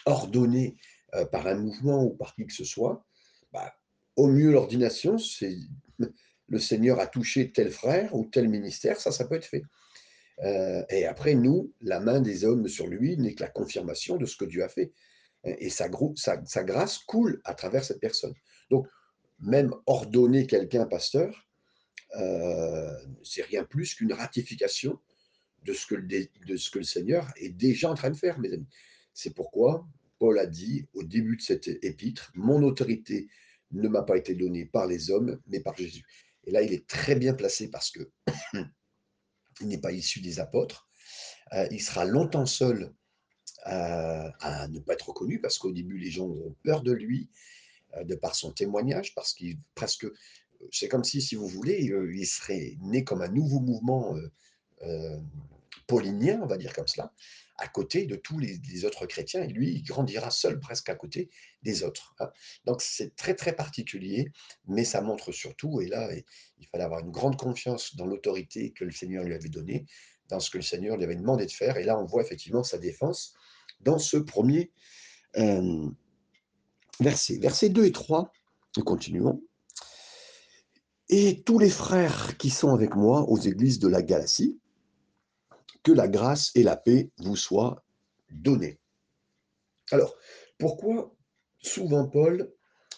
ordonné 0.05 0.75
euh, 1.15 1.25
par 1.25 1.47
un 1.47 1.55
mouvement 1.55 2.03
ou 2.03 2.11
par 2.11 2.35
qui 2.35 2.45
que 2.45 2.53
ce 2.53 2.63
soit? 2.63 3.05
Bah, 3.51 3.73
Au 4.15 4.27
mieux, 4.27 4.51
l'ordination, 4.51 5.17
c'est 5.17 5.55
le 6.47 6.59
Seigneur 6.59 6.99
a 6.99 7.07
touché 7.07 7.51
tel 7.51 7.71
frère 7.71 8.13
ou 8.13 8.25
tel 8.25 8.49
ministère, 8.49 8.99
ça, 8.99 9.11
ça 9.11 9.25
peut 9.25 9.35
être 9.35 9.45
fait. 9.45 9.63
Euh, 10.43 10.83
et 10.89 11.05
après, 11.05 11.35
nous, 11.35 11.73
la 11.81 11.99
main 11.99 12.21
des 12.21 12.43
hommes 12.43 12.67
sur 12.67 12.87
lui 12.87 13.17
n'est 13.17 13.33
que 13.33 13.41
la 13.41 13.49
confirmation 13.49 14.17
de 14.17 14.25
ce 14.25 14.35
que 14.35 14.45
Dieu 14.45 14.63
a 14.63 14.69
fait. 14.69 14.91
Et 15.45 15.69
sa, 15.69 15.89
sa 16.15 16.63
grâce 16.63 16.99
coule 16.99 17.41
à 17.43 17.53
travers 17.53 17.83
cette 17.83 17.99
personne. 17.99 18.33
Donc, 18.69 18.87
même 19.43 19.73
ordonner 19.85 20.47
quelqu'un 20.47 20.85
pasteur, 20.85 21.47
euh, 22.15 22.95
c'est 23.23 23.43
rien 23.43 23.63
plus 23.63 23.95
qu'une 23.95 24.13
ratification 24.13 24.99
de 25.63 25.73
ce, 25.73 25.85
que 25.87 25.95
le, 25.95 26.83
Seigneur 26.83 27.31
est 27.37 27.49
déjà 27.49 27.89
en 27.89 27.95
train 27.95 28.09
de 28.09 28.15
faire, 28.15 28.39
mes 28.39 28.53
amis. 28.53 28.67
C'est 29.13 29.33
pourquoi 29.33 29.87
Paul 30.19 30.39
a 30.39 30.45
dit 30.45 30.87
au 30.93 31.03
début 31.03 31.37
de 31.37 31.41
cette 31.41 31.67
épître, 31.67 32.31
mon 32.35 32.63
autorité 32.63 33.27
ne 33.71 33.87
m'a 33.87 34.03
pas 34.03 34.17
été 34.17 34.35
donnée 34.35 34.65
par 34.65 34.87
les 34.87 35.09
hommes, 35.09 35.39
mais 35.47 35.59
par 35.59 35.75
Jésus. 35.75 36.05
Et 36.45 36.51
là, 36.51 36.61
il 36.61 36.73
est 36.73 36.87
très 36.87 37.15
bien 37.15 37.33
placé 37.33 37.69
parce 37.69 37.91
que 37.91 38.01
il 39.61 39.67
n'est 39.67 39.79
pas 39.79 39.91
issu 39.91 40.21
des 40.21 40.39
apôtres. 40.39 40.87
Euh, 41.53 41.67
il 41.71 41.81
sera 41.81 42.05
longtemps 42.05 42.45
seul 42.45 42.93
à 43.65 44.67
ne 44.67 44.79
pas 44.79 44.93
être 44.93 45.09
reconnu 45.09 45.39
parce 45.39 45.57
qu'au 45.57 45.71
début, 45.71 45.97
les 45.97 46.11
gens 46.11 46.25
ont 46.27 46.53
peur 46.63 46.81
de 46.81 46.91
lui, 46.91 47.29
de 48.03 48.15
par 48.15 48.35
son 48.35 48.51
témoignage, 48.51 49.13
parce 49.15 49.33
qu'il 49.33 49.57
presque. 49.75 50.07
C'est 50.71 50.87
comme 50.87 51.03
si, 51.03 51.21
si 51.21 51.35
vous 51.35 51.47
voulez, 51.47 51.91
il 52.13 52.25
serait 52.25 52.77
né 52.81 53.03
comme 53.03 53.21
un 53.21 53.27
nouveau 53.27 53.59
mouvement 53.59 54.15
paulinien, 55.87 56.39
on 56.41 56.47
va 56.47 56.57
dire 56.57 56.73
comme 56.73 56.87
cela, 56.87 57.11
à 57.57 57.67
côté 57.67 58.05
de 58.05 58.15
tous 58.15 58.39
les, 58.39 58.85
autres 58.85 59.05
chrétiens, 59.05 59.43
et 59.43 59.47
lui, 59.47 59.69
il 59.69 59.83
grandira 59.83 60.31
seul 60.31 60.59
presque 60.59 60.89
à 60.89 60.95
côté 60.95 61.29
des 61.61 61.83
autres. 61.83 62.15
Hein. 62.19 62.29
Donc 62.65 62.81
c'est 62.81 63.15
très 63.15 63.35
très 63.35 63.53
particulier, 63.53 64.31
mais 64.67 64.83
ça 64.83 65.01
montre 65.01 65.31
surtout, 65.31 65.81
et 65.81 65.87
là, 65.87 66.09
il 66.59 66.67
fallait 66.67 66.83
avoir 66.83 67.01
une 67.01 67.11
grande 67.11 67.37
confiance 67.37 67.95
dans 67.95 68.05
l'autorité 68.05 68.71
que 68.71 68.83
le 68.83 68.91
Seigneur 68.91 69.23
lui 69.23 69.33
avait 69.33 69.49
donnée, 69.49 69.85
dans 70.29 70.39
ce 70.39 70.49
que 70.49 70.57
le 70.57 70.63
Seigneur 70.63 70.97
lui 70.97 71.03
avait 71.03 71.15
demandé 71.15 71.45
de 71.45 71.51
faire, 71.51 71.77
et 71.77 71.83
là 71.83 71.99
on 71.99 72.05
voit 72.05 72.23
effectivement 72.23 72.63
sa 72.63 72.77
défense 72.77 73.33
dans 73.81 73.99
ce 73.99 74.17
premier 74.17 74.71
euh, 75.37 75.89
verset. 76.99 77.37
Versets 77.37 77.69
2 77.69 77.85
et 77.85 77.91
3, 77.91 78.31
nous 78.77 78.83
continuons. 78.83 79.41
Et 81.09 81.43
tous 81.43 81.59
les 81.59 81.69
frères 81.69 82.37
qui 82.37 82.49
sont 82.49 82.73
avec 82.73 82.95
moi 82.95 83.29
aux 83.29 83.37
églises 83.37 83.79
de 83.79 83.87
la 83.87 84.01
Galatie, 84.01 84.59
que 85.83 85.91
la 85.91 86.07
grâce 86.07 86.51
et 86.55 86.63
la 86.63 86.77
paix 86.77 87.11
vous 87.17 87.35
soient 87.35 87.83
données. 88.31 88.79
Alors, 89.91 90.15
pourquoi 90.57 91.13
souvent 91.59 92.07
Paul 92.07 92.51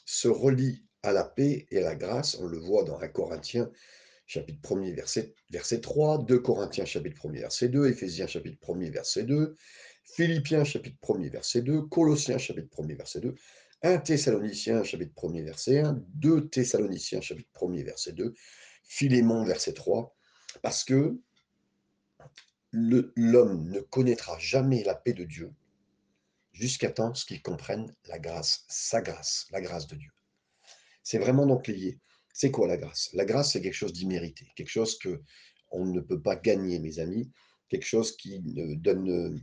se 0.06 0.28
relie 0.28 0.86
à 1.04 1.12
la 1.12 1.24
paix 1.24 1.66
et 1.72 1.80
à 1.80 1.82
la 1.82 1.96
grâce? 1.96 2.36
On 2.36 2.46
le 2.46 2.60
voit 2.60 2.84
dans 2.84 3.00
1 3.00 3.08
Corinthiens 3.10 3.70
chapitre 4.28 4.78
1 4.78 4.94
verset, 4.94 5.34
verset 5.52 5.82
3, 5.82 6.26
2 6.26 6.40
Corinthiens 6.40 6.86
chapitre 6.86 7.28
1 7.28 7.34
verset 7.34 7.70
2, 7.70 7.88
Éphésiens 7.88 8.28
chapitre 8.28 8.74
1 8.74 8.90
verset 8.92 9.24
2, 9.24 9.56
Philippiens 10.04 10.64
chapitre 10.64 10.98
1 11.16 11.30
verset 11.30 11.62
2, 11.62 11.84
Colossiens 11.84 12.38
chapitre 12.38 12.84
1 12.84 12.96
verset 12.96 13.20
2, 13.20 13.36
1 13.86 14.00
Thessaloniciens 14.00 14.84
chapitre 14.84 15.14
1 15.14 15.44
verset 15.44 15.82
1, 15.82 16.04
2 16.16 16.50
Thessaloniciens 16.50 17.22
chapitre 17.22 17.70
1 17.70 17.84
verset 17.84 18.14
2, 18.14 18.34
Philémon 18.84 19.46
verset 19.46 19.74
3, 19.74 20.12
parce 20.64 20.84
que 20.84 21.20
l'homme 22.72 23.70
ne 23.70 23.80
connaîtra 23.82 24.40
jamais 24.40 24.84
la 24.84 24.96
paix 24.96 25.14
de 25.14 25.24
Dieu 25.24 25.54
jusqu'à 26.52 26.90
temps 26.90 27.12
qu'il 27.12 27.44
comprenne 27.44 27.94
la 28.08 28.18
grâce, 28.18 28.66
sa 28.70 29.02
grâce, 29.02 29.46
la 29.52 29.62
grâce 29.62 29.86
de 29.86 29.98
Dieu. 29.98 30.10
C'est 31.04 31.20
vraiment 31.20 31.46
donc 31.46 31.68
lié. 31.68 32.00
C'est 32.34 32.50
quoi 32.50 32.68
la 32.68 32.78
grâce? 32.78 33.12
La 33.14 33.24
grâce, 33.24 33.52
c'est 33.52 33.62
quelque 33.62 33.74
chose 33.76 33.94
d'immérité, 33.94 34.48
quelque 34.56 34.72
chose 34.72 34.98
que 34.98 35.22
on 35.70 35.86
ne 35.86 36.00
peut 36.00 36.24
pas 36.24 36.36
gagner, 36.36 36.80
mes 36.80 36.98
amis, 36.98 37.30
quelque 37.70 37.86
chose 37.86 38.18
qui 38.18 38.40
donne... 38.40 39.40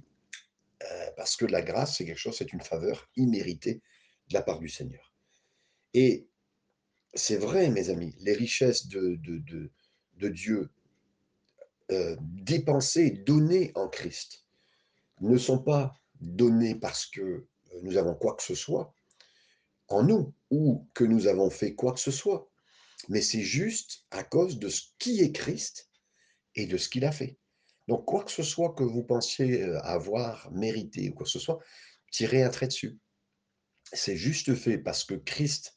Euh, 0.82 1.10
parce 1.16 1.36
que 1.36 1.44
la 1.44 1.62
grâce, 1.62 1.98
c'est 1.98 2.04
quelque 2.04 2.18
chose, 2.18 2.36
c'est 2.36 2.52
une 2.52 2.60
faveur 2.60 3.08
imméritée 3.14 3.82
de 4.28 4.34
la 4.34 4.42
part 4.42 4.58
du 4.58 4.68
Seigneur. 4.68 5.12
Et 5.94 6.26
c'est 7.14 7.36
vrai, 7.36 7.68
mes 7.68 7.90
amis, 7.90 8.14
les 8.20 8.32
richesses 8.32 8.86
de, 8.88 9.16
de, 9.16 10.28
Dieu 10.28 10.70
euh, 11.90 12.16
dépensés, 12.20 13.10
donnés 13.10 13.72
en 13.74 13.88
Christ, 13.88 14.46
ne 15.20 15.36
sont 15.36 15.58
pas 15.58 16.00
donnés 16.20 16.74
parce 16.74 17.06
que 17.06 17.20
euh, 17.20 17.46
nous 17.82 17.96
avons 17.96 18.14
quoi 18.14 18.34
que 18.34 18.42
ce 18.42 18.54
soit 18.54 18.94
en 19.88 20.02
nous 20.02 20.32
ou 20.50 20.88
que 20.94 21.04
nous 21.04 21.26
avons 21.26 21.50
fait 21.50 21.74
quoi 21.74 21.92
que 21.92 22.00
ce 22.00 22.10
soit, 22.10 22.48
mais 23.08 23.20
c'est 23.20 23.42
juste 23.42 24.04
à 24.10 24.22
cause 24.22 24.58
de 24.58 24.68
ce 24.68 24.82
qui 24.98 25.20
est 25.20 25.32
Christ 25.32 25.90
et 26.54 26.66
de 26.66 26.76
ce 26.76 26.88
qu'il 26.88 27.04
a 27.04 27.12
fait. 27.12 27.36
Donc, 27.88 28.04
quoi 28.04 28.24
que 28.24 28.30
ce 28.30 28.42
soit 28.42 28.74
que 28.74 28.84
vous 28.84 29.02
pensiez 29.02 29.62
euh, 29.62 29.80
avoir 29.82 30.50
mérité 30.52 31.10
ou 31.10 31.14
quoi 31.14 31.24
que 31.24 31.30
ce 31.30 31.40
soit, 31.40 31.58
tirez 32.10 32.42
un 32.42 32.50
trait 32.50 32.68
dessus. 32.68 32.98
C'est 33.92 34.16
juste 34.16 34.54
fait 34.54 34.78
parce 34.78 35.04
que 35.04 35.14
Christ 35.14 35.76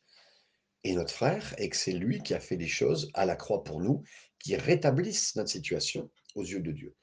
est 0.84 0.94
notre 0.94 1.14
frère 1.14 1.56
et 1.58 1.70
que 1.70 1.76
c'est 1.76 1.92
lui 1.92 2.22
qui 2.22 2.34
a 2.34 2.40
fait 2.40 2.58
des 2.58 2.68
choses 2.68 3.12
à 3.14 3.26
la 3.26 3.36
croix 3.36 3.64
pour 3.64 3.82
nous 3.82 4.04
qui 4.40 4.56
rétablissent 4.56 5.36
notre 5.36 5.50
situation 5.50 6.10
aux 6.36 6.44
yeux 6.44 6.62
de 6.62 6.72
Dieu. 6.72 6.94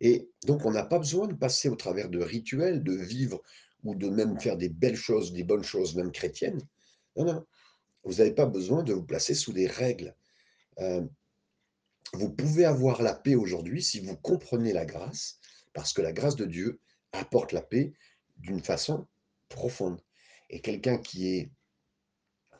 Et 0.00 0.30
donc, 0.46 0.64
on 0.64 0.70
n'a 0.70 0.84
pas 0.84 0.98
besoin 0.98 1.26
de 1.26 1.34
passer 1.34 1.68
au 1.68 1.76
travers 1.76 2.08
de 2.08 2.20
rituels, 2.20 2.82
de 2.82 2.94
vivre 2.94 3.42
ou 3.84 3.94
de 3.94 4.08
même 4.08 4.40
faire 4.40 4.56
des 4.56 4.68
belles 4.68 4.96
choses, 4.96 5.32
des 5.32 5.44
bonnes 5.44 5.64
choses, 5.64 5.94
même 5.94 6.12
chrétiennes. 6.12 6.60
Non, 7.16 7.24
non. 7.24 7.46
Vous 8.04 8.14
n'avez 8.14 8.32
pas 8.32 8.46
besoin 8.46 8.82
de 8.82 8.92
vous 8.92 9.02
placer 9.02 9.34
sous 9.34 9.52
des 9.52 9.66
règles. 9.66 10.14
Euh, 10.78 11.04
vous 12.14 12.30
pouvez 12.30 12.64
avoir 12.64 13.02
la 13.02 13.14
paix 13.14 13.34
aujourd'hui 13.34 13.82
si 13.82 14.00
vous 14.00 14.16
comprenez 14.16 14.72
la 14.72 14.86
grâce, 14.86 15.38
parce 15.74 15.92
que 15.92 16.00
la 16.00 16.12
grâce 16.12 16.36
de 16.36 16.46
Dieu 16.46 16.80
apporte 17.12 17.52
la 17.52 17.62
paix 17.62 17.92
d'une 18.38 18.62
façon 18.62 19.06
profonde. 19.48 20.00
Et 20.50 20.60
quelqu'un 20.60 20.98
qui 20.98 21.28
est 21.28 21.50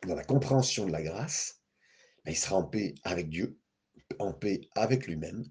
dans 0.06 0.14
la 0.14 0.24
compréhension 0.24 0.86
de 0.86 0.92
la 0.92 1.02
grâce, 1.02 1.60
ben, 2.24 2.32
il 2.32 2.36
sera 2.36 2.56
en 2.56 2.64
paix 2.64 2.94
avec 3.02 3.28
Dieu, 3.28 3.58
en 4.18 4.32
paix 4.32 4.60
avec 4.74 5.06
lui-même. 5.06 5.44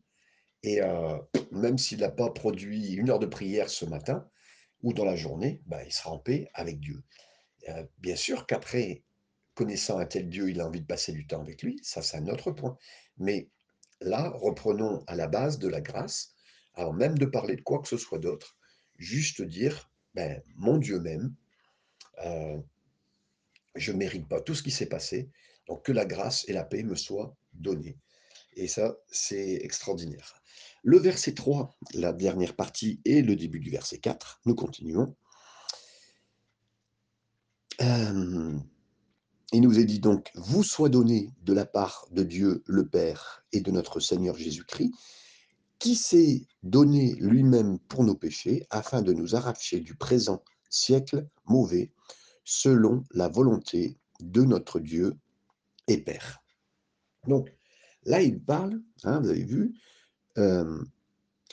Et 0.63 0.81
euh, 0.81 1.17
même 1.51 1.77
s'il 1.77 1.99
n'a 1.99 2.11
pas 2.11 2.29
produit 2.29 2.93
une 2.93 3.09
heure 3.09 3.19
de 3.19 3.25
prière 3.25 3.69
ce 3.69 3.85
matin 3.85 4.27
ou 4.81 4.93
dans 4.93 5.05
la 5.05 5.15
journée, 5.15 5.61
ben, 5.65 5.81
il 5.85 5.91
sera 5.91 6.11
en 6.11 6.19
paix 6.19 6.49
avec 6.53 6.79
Dieu. 6.79 7.03
Euh, 7.69 7.83
bien 7.99 8.15
sûr 8.15 8.45
qu'après, 8.45 9.03
connaissant 9.53 9.97
un 9.97 10.05
tel 10.05 10.29
Dieu, 10.29 10.49
il 10.49 10.61
a 10.61 10.67
envie 10.67 10.81
de 10.81 10.85
passer 10.85 11.11
du 11.11 11.25
temps 11.25 11.41
avec 11.41 11.63
lui, 11.63 11.79
ça 11.83 12.01
c'est 12.01 12.17
un 12.17 12.27
autre 12.27 12.51
point. 12.51 12.77
Mais 13.17 13.49
là, 14.01 14.29
reprenons 14.35 15.03
à 15.07 15.15
la 15.15 15.27
base 15.27 15.57
de 15.57 15.67
la 15.67 15.81
grâce, 15.81 16.33
avant 16.75 16.93
même 16.93 17.17
de 17.17 17.25
parler 17.25 17.55
de 17.55 17.61
quoi 17.61 17.81
que 17.81 17.87
ce 17.87 17.97
soit 17.97 18.19
d'autre, 18.19 18.55
juste 18.97 19.41
dire, 19.41 19.91
ben, 20.13 20.41
mon 20.55 20.77
Dieu 20.77 20.99
même, 20.99 21.35
euh, 22.25 22.57
je 23.75 23.91
ne 23.91 23.97
mérite 23.97 24.27
pas 24.27 24.41
tout 24.41 24.55
ce 24.55 24.63
qui 24.63 24.71
s'est 24.71 24.87
passé, 24.87 25.29
donc 25.67 25.85
que 25.85 25.91
la 25.91 26.05
grâce 26.05 26.47
et 26.47 26.53
la 26.53 26.63
paix 26.63 26.83
me 26.83 26.95
soient 26.95 27.35
données. 27.53 27.97
Et 28.53 28.67
ça, 28.67 28.97
c'est 29.11 29.59
extraordinaire. 29.63 30.41
Le 30.83 30.97
verset 30.97 31.33
3, 31.33 31.77
la 31.93 32.13
dernière 32.13 32.55
partie, 32.55 32.99
et 33.05 33.21
le 33.21 33.35
début 33.35 33.59
du 33.59 33.69
verset 33.69 33.99
4, 33.99 34.41
nous 34.45 34.55
continuons. 34.55 35.15
Euh, 37.81 38.57
il 39.53 39.61
nous 39.61 39.79
est 39.79 39.85
dit 39.85 39.99
donc, 39.99 40.31
vous 40.33 40.63
soit 40.63 40.89
donné 40.89 41.29
de 41.43 41.53
la 41.53 41.65
part 41.65 42.07
de 42.11 42.23
Dieu 42.23 42.63
le 42.65 42.87
Père 42.87 43.45
et 43.51 43.61
de 43.61 43.71
notre 43.71 43.99
Seigneur 43.99 44.35
Jésus-Christ, 44.37 44.91
qui 45.79 45.95
s'est 45.95 46.47
donné 46.63 47.15
lui-même 47.19 47.77
pour 47.79 48.03
nos 48.03 48.15
péchés, 48.15 48.65
afin 48.71 49.01
de 49.01 49.13
nous 49.13 49.35
arracher 49.35 49.79
du 49.79 49.95
présent 49.95 50.43
siècle 50.69 51.27
mauvais, 51.45 51.91
selon 52.49 53.03
la 53.11 53.27
volonté 53.27 53.97
de 54.21 54.41
notre 54.41 54.79
Dieu 54.79 55.17
et 55.87 55.97
Père. 55.97 56.41
Donc, 57.27 57.51
Là, 58.07 58.21
il 58.21 58.41
parle, 58.41 58.81
hein, 59.03 59.19
vous 59.19 59.29
avez 59.29 59.43
vu, 59.43 59.75
euh, 60.37 60.81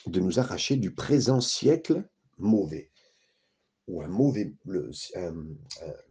de 0.05 0.19
nous 0.21 0.39
arracher 0.39 0.77
du 0.77 0.93
présent 0.93 1.41
siècle 1.41 2.07
mauvais, 2.37 2.91
ou 3.89 4.01
un 4.01 4.07
mauvais, 4.07 4.53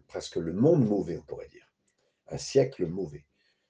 presque 0.07 0.37
le 0.37 0.53
monde 0.53 0.87
mauvais, 0.87 1.17
on 1.17 1.23
pourrait 1.23 1.49
dire, 1.49 1.67
un 2.29 2.37
siècle 2.37 2.87
mauvais. 2.87 3.25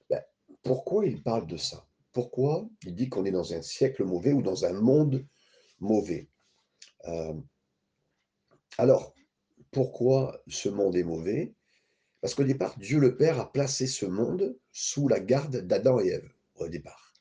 Ben, 0.09 0.21
pourquoi 0.63 1.05
il 1.05 1.23
parle 1.23 1.47
de 1.47 1.55
ça? 1.55 1.87
Pourquoi 2.11 2.67
il 2.83 2.93
dit 2.93 3.07
qu'on 3.07 3.23
est 3.23 3.31
dans 3.31 3.53
un 3.53 3.61
siècle 3.61 4.03
mauvais 4.03 4.33
ou 4.33 4.41
dans 4.41 4.65
un 4.65 4.73
monde 4.73 5.25
mauvais? 5.79 6.27
Euh, 7.07 7.39
alors, 8.77 9.13
pourquoi 9.75 10.41
ce 10.47 10.69
monde 10.69 10.95
est 10.95 11.03
mauvais 11.03 11.53
Parce 12.21 12.33
qu'au 12.33 12.45
départ, 12.45 12.79
Dieu 12.79 12.97
le 12.97 13.17
Père 13.17 13.41
a 13.41 13.51
placé 13.51 13.87
ce 13.87 14.05
monde 14.05 14.57
sous 14.71 15.09
la 15.09 15.19
garde 15.19 15.57
d'Adam 15.57 15.99
et 15.99 16.07
Ève, 16.07 16.31
au 16.55 16.69
départ. 16.69 17.13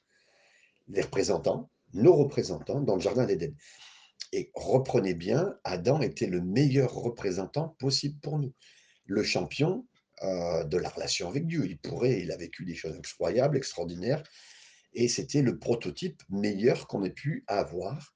Les 0.86 1.02
représentants, 1.02 1.68
nos 1.94 2.14
représentants 2.14 2.80
dans 2.80 2.94
le 2.94 3.00
Jardin 3.00 3.26
d'Éden. 3.26 3.56
Et 4.30 4.52
reprenez 4.54 5.14
bien, 5.14 5.58
Adam 5.64 6.00
était 6.00 6.28
le 6.28 6.42
meilleur 6.42 6.94
représentant 6.94 7.70
possible 7.80 8.20
pour 8.20 8.38
nous. 8.38 8.54
Le 9.04 9.24
champion 9.24 9.84
euh, 10.22 10.62
de 10.62 10.78
la 10.78 10.90
relation 10.90 11.28
avec 11.28 11.48
Dieu. 11.48 11.66
Il 11.66 11.78
pourrait, 11.78 12.20
il 12.20 12.30
a 12.30 12.36
vécu 12.36 12.64
des 12.64 12.76
choses 12.76 12.94
incroyables, 12.96 13.56
extraordinaires, 13.56 14.22
et 14.92 15.08
c'était 15.08 15.42
le 15.42 15.58
prototype 15.58 16.22
meilleur 16.28 16.86
qu'on 16.86 17.02
ait 17.02 17.10
pu 17.10 17.42
avoir 17.48 18.14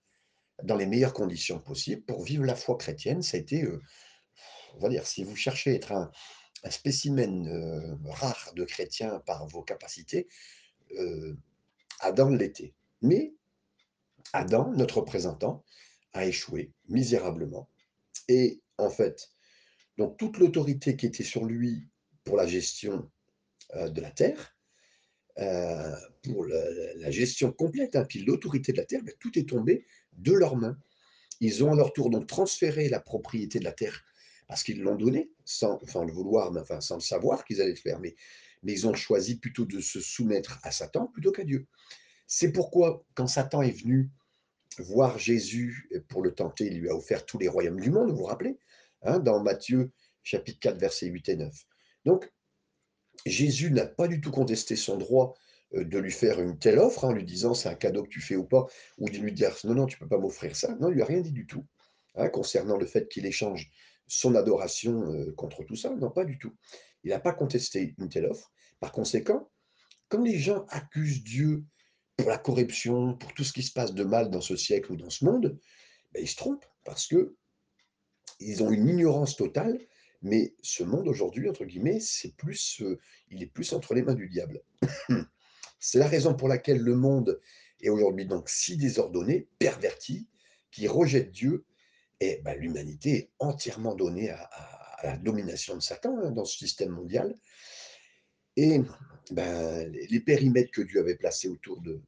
dans 0.62 0.76
les 0.76 0.86
meilleures 0.86 1.12
conditions 1.12 1.58
possibles 1.58 2.02
pour 2.02 2.22
vivre 2.22 2.44
la 2.44 2.54
foi 2.54 2.76
chrétienne. 2.76 3.20
Ça 3.20 3.36
a 3.36 3.40
été, 3.40 3.64
euh, 3.64 3.82
on 4.76 4.80
va 4.80 4.88
dire, 4.88 5.06
si 5.06 5.24
vous 5.24 5.36
cherchez 5.36 5.70
à 5.70 5.74
être 5.74 5.92
un, 5.92 6.10
spécimen 6.70 7.46
euh, 7.46 7.94
rare 8.10 8.52
de 8.56 8.64
chrétien 8.64 9.20
par 9.20 9.46
vos 9.46 9.62
capacités, 9.62 10.26
Adam 12.00 12.30
l'était. 12.30 12.74
Mais 13.00 13.34
Adam, 14.32 14.72
notre 14.72 14.98
représentant, 14.98 15.64
a 16.12 16.26
échoué 16.26 16.72
misérablement. 16.88 17.68
Et 18.28 18.60
en 18.76 18.90
fait, 18.90 19.30
donc 19.96 20.16
toute 20.16 20.38
l'autorité 20.38 20.96
qui 20.96 21.06
était 21.06 21.24
sur 21.24 21.44
lui 21.44 21.86
pour 22.24 22.36
la 22.36 22.46
gestion 22.46 23.10
euh, 23.74 23.88
de 23.88 24.00
la 24.00 24.10
terre, 24.10 24.56
euh, 25.38 25.94
pour 26.22 26.46
la, 26.46 27.10
gestion 27.10 27.52
complète, 27.52 27.96
hein, 27.96 28.04
puis 28.08 28.20
l'autorité 28.20 28.72
de 28.72 28.78
la 28.78 28.84
terre, 28.84 29.02
ben, 29.02 29.14
tout 29.20 29.38
est 29.38 29.48
tombé 29.48 29.86
de 30.12 30.32
leurs 30.32 30.56
mains. 30.56 30.78
Ils 31.40 31.62
ont 31.64 31.72
à 31.72 31.76
leur 31.76 31.92
tour 31.92 32.10
donc 32.10 32.26
transféré 32.26 32.88
la 32.88 33.00
propriété 33.00 33.58
de 33.58 33.64
la 33.64 33.72
terre 33.72 34.04
parce 34.48 34.62
qu'ils 34.62 34.80
l'ont 34.80 34.96
donné, 34.96 35.30
sans 35.44 35.78
enfin, 35.82 36.04
le 36.04 36.12
vouloir, 36.12 36.50
mais 36.50 36.62
sans 36.80 36.96
le 36.96 37.00
savoir 37.00 37.44
qu'ils 37.44 37.60
allaient 37.60 37.70
le 37.70 37.76
faire. 37.76 38.00
Mais, 38.00 38.16
mais 38.62 38.72
ils 38.72 38.86
ont 38.88 38.94
choisi 38.94 39.38
plutôt 39.38 39.66
de 39.66 39.80
se 39.80 40.00
soumettre 40.00 40.58
à 40.62 40.72
Satan 40.72 41.06
plutôt 41.06 41.30
qu'à 41.30 41.44
Dieu. 41.44 41.66
C'est 42.26 42.50
pourquoi, 42.50 43.04
quand 43.14 43.26
Satan 43.26 43.62
est 43.62 43.78
venu 43.78 44.10
voir 44.78 45.18
Jésus 45.18 45.88
pour 46.08 46.22
le 46.22 46.34
tenter, 46.34 46.66
il 46.66 46.80
lui 46.80 46.88
a 46.88 46.94
offert 46.94 47.26
tous 47.26 47.38
les 47.38 47.48
royaumes 47.48 47.80
du 47.80 47.90
monde, 47.90 48.10
vous 48.10 48.16
vous 48.16 48.24
rappelez, 48.24 48.58
hein, 49.02 49.18
dans 49.18 49.42
Matthieu 49.42 49.92
chapitre 50.22 50.58
4, 50.60 50.78
versets 50.78 51.06
8 51.06 51.28
et 51.28 51.36
9. 51.36 51.54
Donc, 52.04 52.30
Jésus 53.26 53.70
n'a 53.70 53.86
pas 53.86 54.08
du 54.08 54.20
tout 54.20 54.30
contesté 54.30 54.76
son 54.76 54.96
droit 54.96 55.34
euh, 55.74 55.84
de 55.84 55.98
lui 55.98 56.12
faire 56.12 56.40
une 56.40 56.58
telle 56.58 56.78
offre 56.78 57.04
en 57.04 57.12
lui 57.12 57.24
disant 57.24 57.54
c'est 57.54 57.68
un 57.68 57.74
cadeau 57.74 58.02
que 58.04 58.08
tu 58.08 58.20
fais 58.20 58.36
ou 58.36 58.44
pas, 58.44 58.66
ou 58.98 59.08
de 59.08 59.16
lui 59.18 59.32
dire 59.32 59.54
non, 59.64 59.74
non, 59.74 59.86
tu 59.86 59.96
ne 59.96 60.00
peux 60.00 60.08
pas 60.08 60.18
m'offrir 60.18 60.56
ça. 60.56 60.74
Non, 60.80 60.88
il 60.88 60.94
lui 60.94 61.02
a 61.02 61.06
rien 61.06 61.20
dit 61.20 61.32
du 61.32 61.46
tout 61.46 61.66
hein, 62.14 62.28
concernant 62.28 62.76
le 62.76 62.86
fait 62.86 63.08
qu'il 63.08 63.26
échange 63.26 63.70
son 64.08 64.34
adoration 64.34 65.12
euh, 65.12 65.32
contre 65.32 65.62
tout 65.64 65.76
ça. 65.76 65.94
Non, 65.94 66.10
pas 66.10 66.24
du 66.24 66.38
tout. 66.38 66.54
Il 67.04 67.10
n'a 67.10 67.20
pas 67.20 67.32
contesté 67.32 67.94
une 67.98 68.08
telle 68.08 68.26
offre. 68.26 68.52
Par 68.80 68.92
conséquent, 68.92 69.50
comme 70.08 70.24
les 70.24 70.38
gens 70.38 70.64
accusent 70.70 71.22
Dieu 71.22 71.64
pour 72.16 72.28
la 72.28 72.38
corruption, 72.38 73.14
pour 73.16 73.32
tout 73.34 73.44
ce 73.44 73.52
qui 73.52 73.62
se 73.62 73.72
passe 73.72 73.94
de 73.94 74.04
mal 74.04 74.30
dans 74.30 74.40
ce 74.40 74.56
siècle 74.56 74.92
ou 74.92 74.96
dans 74.96 75.10
ce 75.10 75.24
monde, 75.24 75.58
ben, 76.12 76.22
ils 76.22 76.28
se 76.28 76.36
trompent 76.36 76.66
parce 76.84 77.06
que 77.06 77.36
ils 78.40 78.62
ont 78.62 78.70
une 78.70 78.88
ignorance 78.88 79.36
totale. 79.36 79.78
Mais 80.20 80.56
ce 80.62 80.82
monde 80.82 81.06
aujourd'hui, 81.06 81.48
entre 81.48 81.64
guillemets, 81.64 82.00
c'est 82.00 82.34
plus, 82.34 82.82
euh, 82.82 82.98
il 83.30 83.42
est 83.42 83.46
plus 83.46 83.72
entre 83.72 83.94
les 83.94 84.02
mains 84.02 84.14
du 84.14 84.28
diable. 84.28 84.62
c'est 85.78 85.98
la 85.98 86.08
raison 86.08 86.34
pour 86.34 86.48
laquelle 86.48 86.80
le 86.80 86.96
monde 86.96 87.40
est 87.80 87.88
aujourd'hui 87.88 88.26
donc 88.26 88.48
si 88.48 88.76
désordonné, 88.76 89.48
perverti, 89.60 90.28
qui 90.72 90.88
rejette 90.88 91.30
Dieu, 91.30 91.64
et 92.20 92.40
ben, 92.44 92.58
l'humanité 92.58 93.16
est 93.16 93.30
entièrement 93.38 93.94
donnée 93.94 94.30
à, 94.30 94.50
la 95.04 95.16
domination 95.16 95.76
de 95.76 95.80
Satan 95.80 96.18
hein, 96.18 96.32
dans 96.32 96.44
ce 96.44 96.58
système 96.58 96.90
mondial. 96.90 97.34
Et 98.56 98.80
ben, 99.30 99.92
les 99.92 100.20
périmètres 100.20 100.72
que 100.72 100.82
Dieu 100.82 100.98
avait 100.98 101.14
placés 101.14 101.48
autour 101.48 101.80
de, 101.80 102.00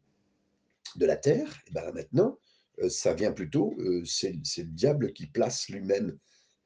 de 0.96 1.06
la 1.06 1.16
terre, 1.16 1.62
et 1.68 1.72
ben 1.72 1.92
maintenant, 1.92 2.38
euh, 2.80 2.88
ça 2.88 3.14
vient 3.14 3.32
plutôt, 3.32 3.76
euh, 3.78 4.04
c'est 4.04 4.32
le 4.32 4.64
diable 4.64 5.12
qui 5.12 5.26
place 5.26 5.68
lui-même 5.68 6.18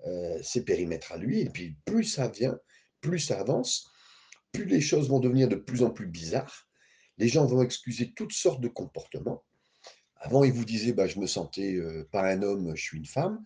euh, 0.07 0.39
ses 0.43 0.65
périmètres 0.65 1.13
à 1.13 1.17
lui, 1.17 1.41
et 1.41 1.51
puis 1.51 1.77
plus 1.85 2.05
ça 2.05 2.29
vient, 2.29 2.59
plus 3.01 3.19
ça 3.19 3.41
avance, 3.41 3.91
plus 4.53 4.65
les 4.65 4.81
choses 4.81 5.09
vont 5.09 5.21
devenir 5.21 5.49
de 5.49 5.57
plus 5.57 5.83
en 5.83 5.91
plus 5.91 6.07
bizarres, 6.07 6.69
les 7.19 7.29
gens 7.29 7.47
vont 7.47 7.63
excuser 7.63 8.13
toutes 8.13 8.33
sortes 8.33 8.61
de 8.61 8.69
comportements. 8.69 9.45
Avant, 10.17 10.45
ils 10.45 10.53
vous 10.53 10.65
disaient, 10.65 10.93
bah, 10.93 11.07
je 11.07 11.19
me 11.19 11.27
sentais 11.27 11.79
pas 12.11 12.23
un 12.23 12.43
homme, 12.43 12.75
je 12.75 12.83
suis 12.83 12.99
une 12.99 13.07
femme. 13.07 13.45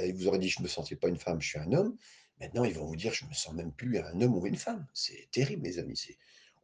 ils 0.00 0.14
vous 0.14 0.28
auraient 0.28 0.38
dit, 0.38 0.48
je 0.48 0.62
me 0.62 0.68
sentais 0.68 0.96
pas 0.96 1.08
une 1.08 1.18
femme, 1.18 1.40
je 1.40 1.48
suis 1.48 1.58
un 1.58 1.72
homme. 1.72 1.96
Maintenant, 2.40 2.64
ils 2.64 2.74
vont 2.74 2.84
vous 2.84 2.96
dire, 2.96 3.12
je 3.12 3.24
me 3.24 3.32
sens 3.32 3.54
même 3.54 3.72
plus 3.72 3.98
un 3.98 4.20
homme 4.20 4.36
ou 4.36 4.46
une 4.46 4.56
femme. 4.56 4.86
C'est 4.92 5.28
terrible, 5.30 5.62
mes 5.62 5.78
amis. 5.78 6.00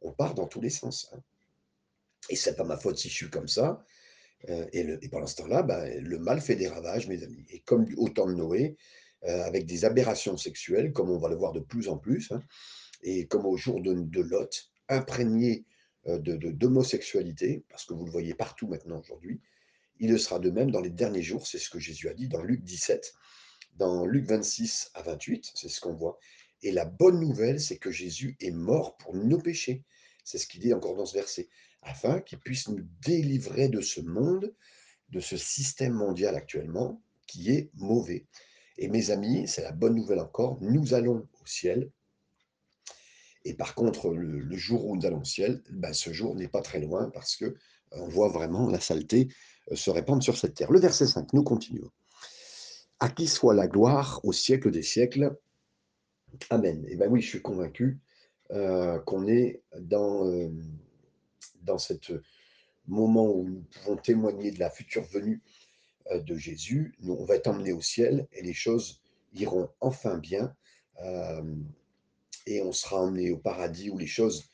On 0.01 0.11
part 0.11 0.33
dans 0.33 0.47
tous 0.47 0.61
les 0.61 0.69
sens. 0.69 1.09
Hein. 1.13 1.19
Et 2.29 2.35
c'est 2.35 2.55
pas 2.55 2.65
ma 2.65 2.77
faute 2.77 2.97
si 2.97 3.09
je 3.09 3.13
suis 3.13 3.29
comme 3.29 3.47
ça. 3.47 3.83
Euh, 4.49 4.67
et, 4.73 4.83
le, 4.83 5.03
et, 5.03 5.09
pendant 5.09 5.27
ce 5.27 5.37
temps-là, 5.37 5.63
bah, 5.63 5.87
le 5.87 6.19
mal 6.19 6.41
fait 6.41 6.55
des 6.55 6.67
ravages, 6.67 7.07
mes 7.07 7.23
amis. 7.23 7.45
Et 7.49 7.59
comme 7.59 7.85
au 7.97 8.09
temps 8.09 8.27
de 8.27 8.33
Noé, 8.33 8.75
euh, 9.25 9.43
avec 9.43 9.65
des 9.65 9.85
aberrations 9.85 10.37
sexuelles, 10.37 10.91
comme 10.93 11.09
on 11.09 11.17
va 11.17 11.29
le 11.29 11.35
voir 11.35 11.53
de 11.53 11.59
plus 11.59 11.87
en 11.89 11.97
plus, 11.97 12.31
hein, 12.31 12.41
et 13.01 13.27
comme 13.27 13.45
au 13.45 13.57
jour 13.57 13.81
de, 13.81 13.93
de 13.93 14.21
Lot, 14.21 14.71
imprégné 14.87 15.65
euh, 16.07 16.17
d'homosexualité, 16.17 17.63
parce 17.69 17.85
que 17.85 17.93
vous 17.93 18.05
le 18.05 18.11
voyez 18.11 18.33
partout 18.33 18.67
maintenant 18.67 18.99
aujourd'hui, 18.99 19.41
il 19.99 20.11
le 20.11 20.17
sera 20.17 20.39
de 20.39 20.49
même 20.49 20.71
dans 20.71 20.81
les 20.81 20.89
derniers 20.89 21.21
jours, 21.21 21.45
c'est 21.45 21.59
ce 21.59 21.69
que 21.69 21.79
Jésus 21.79 22.07
a 22.07 22.13
dit 22.13 22.29
dans 22.29 22.41
Luc 22.41 22.63
17, 22.63 23.13
dans 23.75 24.05
Luc 24.05 24.25
26 24.25 24.91
à 24.93 25.01
28, 25.01 25.51
c'est 25.55 25.69
ce 25.69 25.81
qu'on 25.81 25.93
voit. 25.93 26.19
Et 26.61 26.71
la 26.71 26.85
bonne 26.85 27.19
nouvelle, 27.19 27.59
c'est 27.59 27.77
que 27.77 27.91
Jésus 27.91 28.35
est 28.39 28.51
mort 28.51 28.97
pour 28.97 29.15
nos 29.15 29.39
péchés. 29.39 29.83
C'est 30.23 30.37
ce 30.37 30.47
qu'il 30.47 30.61
dit 30.61 30.73
encore 30.73 30.95
dans 30.95 31.05
ce 31.05 31.13
verset 31.13 31.49
afin 31.81 32.19
qu'il 32.19 32.39
puisse 32.39 32.67
nous 32.67 32.85
délivrer 33.01 33.69
de 33.69 33.81
ce 33.81 34.01
monde, 34.01 34.53
de 35.09 35.19
ce 35.19 35.37
système 35.37 35.93
mondial 35.93 36.35
actuellement 36.35 37.01
qui 37.25 37.51
est 37.51 37.71
mauvais. 37.75 38.25
Et 38.77 38.87
mes 38.87 39.11
amis, 39.11 39.47
c'est 39.47 39.61
la 39.61 39.71
bonne 39.71 39.95
nouvelle 39.95 40.19
encore, 40.19 40.57
nous 40.61 40.93
allons 40.93 41.27
au 41.41 41.45
ciel. 41.45 41.91
Et 43.45 43.53
par 43.53 43.73
contre, 43.75 44.13
le, 44.13 44.57
jour 44.57 44.85
où 44.85 44.95
nous 44.95 45.05
allons 45.05 45.21
au 45.21 45.25
ciel, 45.25 45.61
ben, 45.71 45.93
ce 45.93 46.11
jour 46.11 46.35
n'est 46.35 46.47
pas 46.47 46.61
très 46.61 46.79
loin 46.79 47.09
parce 47.09 47.35
que 47.35 47.45
euh, 47.45 47.55
on 47.93 48.07
voit 48.07 48.29
vraiment 48.29 48.69
la 48.69 48.79
saleté 48.79 49.29
euh, 49.71 49.75
se 49.75 49.89
répandre 49.89 50.23
sur 50.23 50.37
cette 50.37 50.55
terre. 50.55 50.71
Le 50.71 50.79
verset 50.79 51.07
5, 51.07 51.33
nous 51.33 51.43
continuons. 51.43 51.89
À 52.99 53.09
qui 53.09 53.27
soit 53.27 53.53
la 53.53 53.67
gloire 53.67 54.19
au 54.23 54.33
siècle 54.33 54.71
des 54.71 54.83
siècles. 54.83 55.37
Amen. 56.49 56.85
Et 56.89 56.95
bien 56.95 57.07
oui, 57.07 57.21
je 57.21 57.29
suis 57.29 57.41
convaincu 57.41 57.99
euh, 58.51 58.99
qu'on 58.99 59.27
est 59.27 59.63
dans, 59.79 60.29
dans 61.61 61.77
ce 61.77 61.93
moment 62.87 63.31
où 63.31 63.47
nous 63.47 63.61
pouvons 63.61 63.95
témoigner 63.95 64.51
de 64.51 64.59
la 64.59 64.69
future 64.69 65.03
venue 65.03 65.41
de 66.11 66.35
Jésus, 66.35 66.95
nous, 67.01 67.13
on 67.13 67.23
va 67.23 67.35
être 67.35 67.47
emmenés 67.47 67.71
au 67.71 67.81
ciel 67.81 68.27
et 68.33 68.41
les 68.41 68.53
choses 68.53 68.99
iront 69.33 69.69
enfin 69.79 70.17
bien. 70.17 70.55
Et 72.49 72.63
on 72.63 72.71
sera 72.71 73.03
emmené 73.03 73.29
au 73.29 73.37
paradis 73.37 73.91
où 73.91 73.99
les 73.99 74.07
choses 74.07 74.49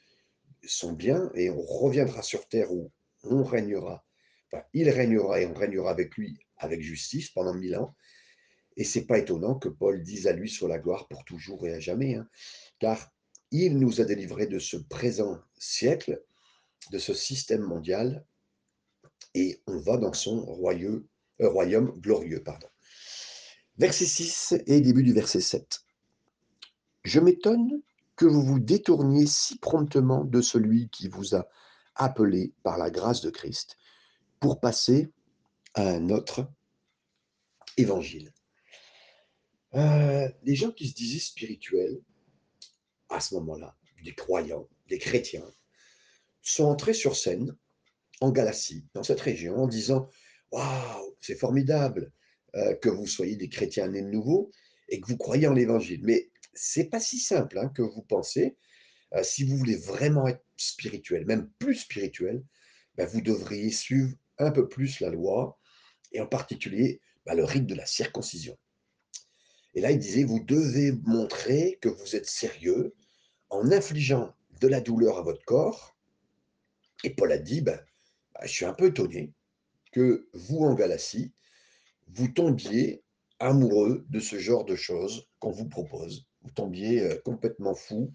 sont 0.66 0.92
bien 0.92 1.32
et 1.34 1.50
on 1.50 1.62
reviendra 1.62 2.22
sur 2.22 2.46
terre 2.50 2.74
où 2.74 2.92
on 3.24 3.42
régnera. 3.42 4.06
Il 4.74 4.90
régnera 4.90 5.40
et 5.40 5.46
on 5.46 5.54
régnera 5.54 5.92
avec 5.92 6.18
lui 6.18 6.38
avec 6.58 6.82
justice 6.82 7.30
pendant 7.30 7.54
mille 7.54 7.78
ans. 7.78 7.96
Et 8.76 8.84
c'est 8.84 9.06
pas 9.06 9.18
étonnant 9.18 9.56
que 9.56 9.70
Paul 9.70 10.04
dise 10.04 10.28
à 10.28 10.34
lui 10.34 10.50
sur 10.50 10.68
la 10.68 10.78
gloire 10.78 11.08
pour 11.08 11.24
toujours 11.24 11.66
et 11.66 11.74
à 11.74 11.80
jamais, 11.80 12.16
hein, 12.16 12.28
car 12.80 13.14
il 13.52 13.80
nous 13.80 14.02
a 14.02 14.04
délivrés 14.04 14.48
de 14.48 14.60
ce 14.60 14.76
présent 14.76 15.40
siècle 15.58 16.22
de 16.92 16.98
ce 16.98 17.14
système 17.14 17.62
mondial 17.62 18.26
et 19.34 19.62
on 19.68 19.80
va 19.80 19.96
dans 19.96 20.12
son 20.12 20.42
royaume, 20.42 21.08
euh, 21.42 21.48
royaume 21.48 21.98
glorieux. 22.02 22.44
Pardon. 22.44 22.68
Verset 23.78 24.06
6 24.06 24.56
et 24.68 24.82
début 24.82 25.04
du 25.04 25.14
verset 25.14 25.40
7. 25.40 25.85
Je 27.06 27.20
m'étonne 27.20 27.84
que 28.16 28.26
vous 28.26 28.42
vous 28.42 28.60
détourniez 28.60 29.28
si 29.28 29.60
promptement 29.60 30.24
de 30.24 30.42
celui 30.42 30.90
qui 30.90 31.08
vous 31.08 31.36
a 31.36 31.48
appelé 31.94 32.52
par 32.64 32.80
la 32.80 32.90
grâce 32.90 33.22
de 33.22 33.30
Christ 33.30 33.78
pour 34.40 34.60
passer 34.60 35.12
à 35.76 35.88
un 35.88 36.10
autre 36.10 36.50
évangile. 37.78 38.34
Euh, 39.76 40.28
les 40.42 40.56
gens 40.56 40.72
qui 40.72 40.88
se 40.88 40.96
disaient 40.96 41.20
spirituels, 41.20 42.02
à 43.10 43.20
ce 43.20 43.36
moment-là, 43.36 43.78
des 44.04 44.16
croyants, 44.16 44.68
des 44.88 44.98
chrétiens, 44.98 45.46
sont 46.42 46.66
entrés 46.66 46.96
sur 46.96 47.16
scène 47.16 47.56
en 48.20 48.32
Galatie, 48.32 48.84
dans 48.96 49.04
cette 49.04 49.22
région, 49.22 49.58
en 49.58 49.68
disant 49.68 50.10
Waouh, 50.52 51.16
c'est 51.22 51.36
formidable 51.38 52.12
euh, 52.56 52.74
que 52.76 52.90
vous 52.90 53.06
soyez 53.06 53.36
des 53.36 53.50
chrétiens 53.50 53.90
nés 53.90 54.02
de 54.02 54.08
nouveau 54.08 54.50
et 54.90 55.00
que 55.00 55.08
vous 55.08 55.18
croyez 55.18 55.48
en 55.48 55.54
l'évangile. 55.54 56.02
Mais 56.04 56.32
c'est 56.56 56.90
pas 56.90 57.00
si 57.00 57.20
simple 57.20 57.60
hein, 57.60 57.70
que 57.70 57.82
vous 57.82 58.02
pensez. 58.02 58.58
Euh, 59.14 59.24
si 59.24 59.44
vous 59.44 59.58
voulez 59.58 59.78
vraiment 59.78 60.28
être 60.28 60.44
spirituel, 60.58 61.26
même 61.26 61.50
plus 61.60 61.76
spirituel, 61.76 62.44
ben, 62.96 63.06
vous 63.06 63.22
devriez 63.22 63.72
suivre 63.72 64.16
un 64.38 64.52
peu 64.52 64.68
plus 64.68 65.00
la 65.00 65.10
loi, 65.10 65.60
et 66.12 66.20
en 66.20 66.28
particulier 66.28 67.02
ben, 67.26 67.36
le 67.36 67.44
rite 67.44 67.68
de 67.68 67.76
la 67.76 67.86
circoncision. 67.86 68.58
Et 69.74 69.82
là, 69.82 69.92
il 69.92 70.00
disait, 70.00 70.24
vous 70.24 70.40
devez 70.40 70.94
montrer 71.04 71.78
que 71.82 71.90
vous 71.90 72.16
êtes 72.16 72.28
sérieux 72.28 72.96
en 73.50 73.72
infligeant 73.72 74.34
de 74.62 74.68
la 74.68 74.80
douleur 74.80 75.18
à 75.18 75.22
votre 75.22 75.44
corps. 75.44 75.98
Et 77.04 77.10
Paul 77.10 77.32
a 77.32 77.38
dit, 77.38 77.62
ben, 77.62 77.80
je 78.44 78.48
suis 78.48 78.66
un 78.66 78.74
peu 78.74 78.88
étonné 78.88 79.34
que 79.92 80.30
vous, 80.34 80.60
en 80.60 80.76
Galatie, 80.76 81.34
vous 82.08 82.30
tombiez 82.30 83.04
amoureux 83.40 84.06
de 84.10 84.20
ce 84.20 84.40
genre 84.40 84.66
de 84.66 84.76
choses 84.76 85.28
qu'on 85.40 85.52
vous 85.52 85.68
propose. 85.68 86.26
Vous 86.46 86.52
tombiez 86.52 87.02
euh, 87.02 87.20
complètement 87.26 87.76
fou 87.76 88.14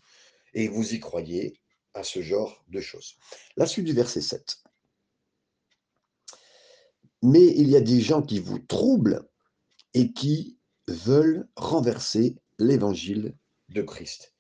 et 0.55 0.69
vous 0.69 0.95
y 0.95 1.01
croyez 1.01 1.61
à 1.95 2.03
ce 2.03 2.23
genre 2.23 2.65
de 2.69 2.81
choses. 2.81 3.17
La 3.57 3.67
suite 3.67 3.85
du 3.85 3.93
verset 3.93 4.23
7. 4.23 4.63
Mais 7.23 7.45
il 7.45 7.69
y 7.69 7.77
a 7.77 7.81
des 7.81 8.01
gens 8.01 8.23
qui 8.23 8.39
vous 8.39 8.59
troublent 8.59 9.29
et 9.93 10.13
qui 10.13 10.57
veulent 10.89 11.47
renverser 11.57 12.37
l'évangile 12.59 13.35
de 13.69 13.83
Christ. 13.83 14.35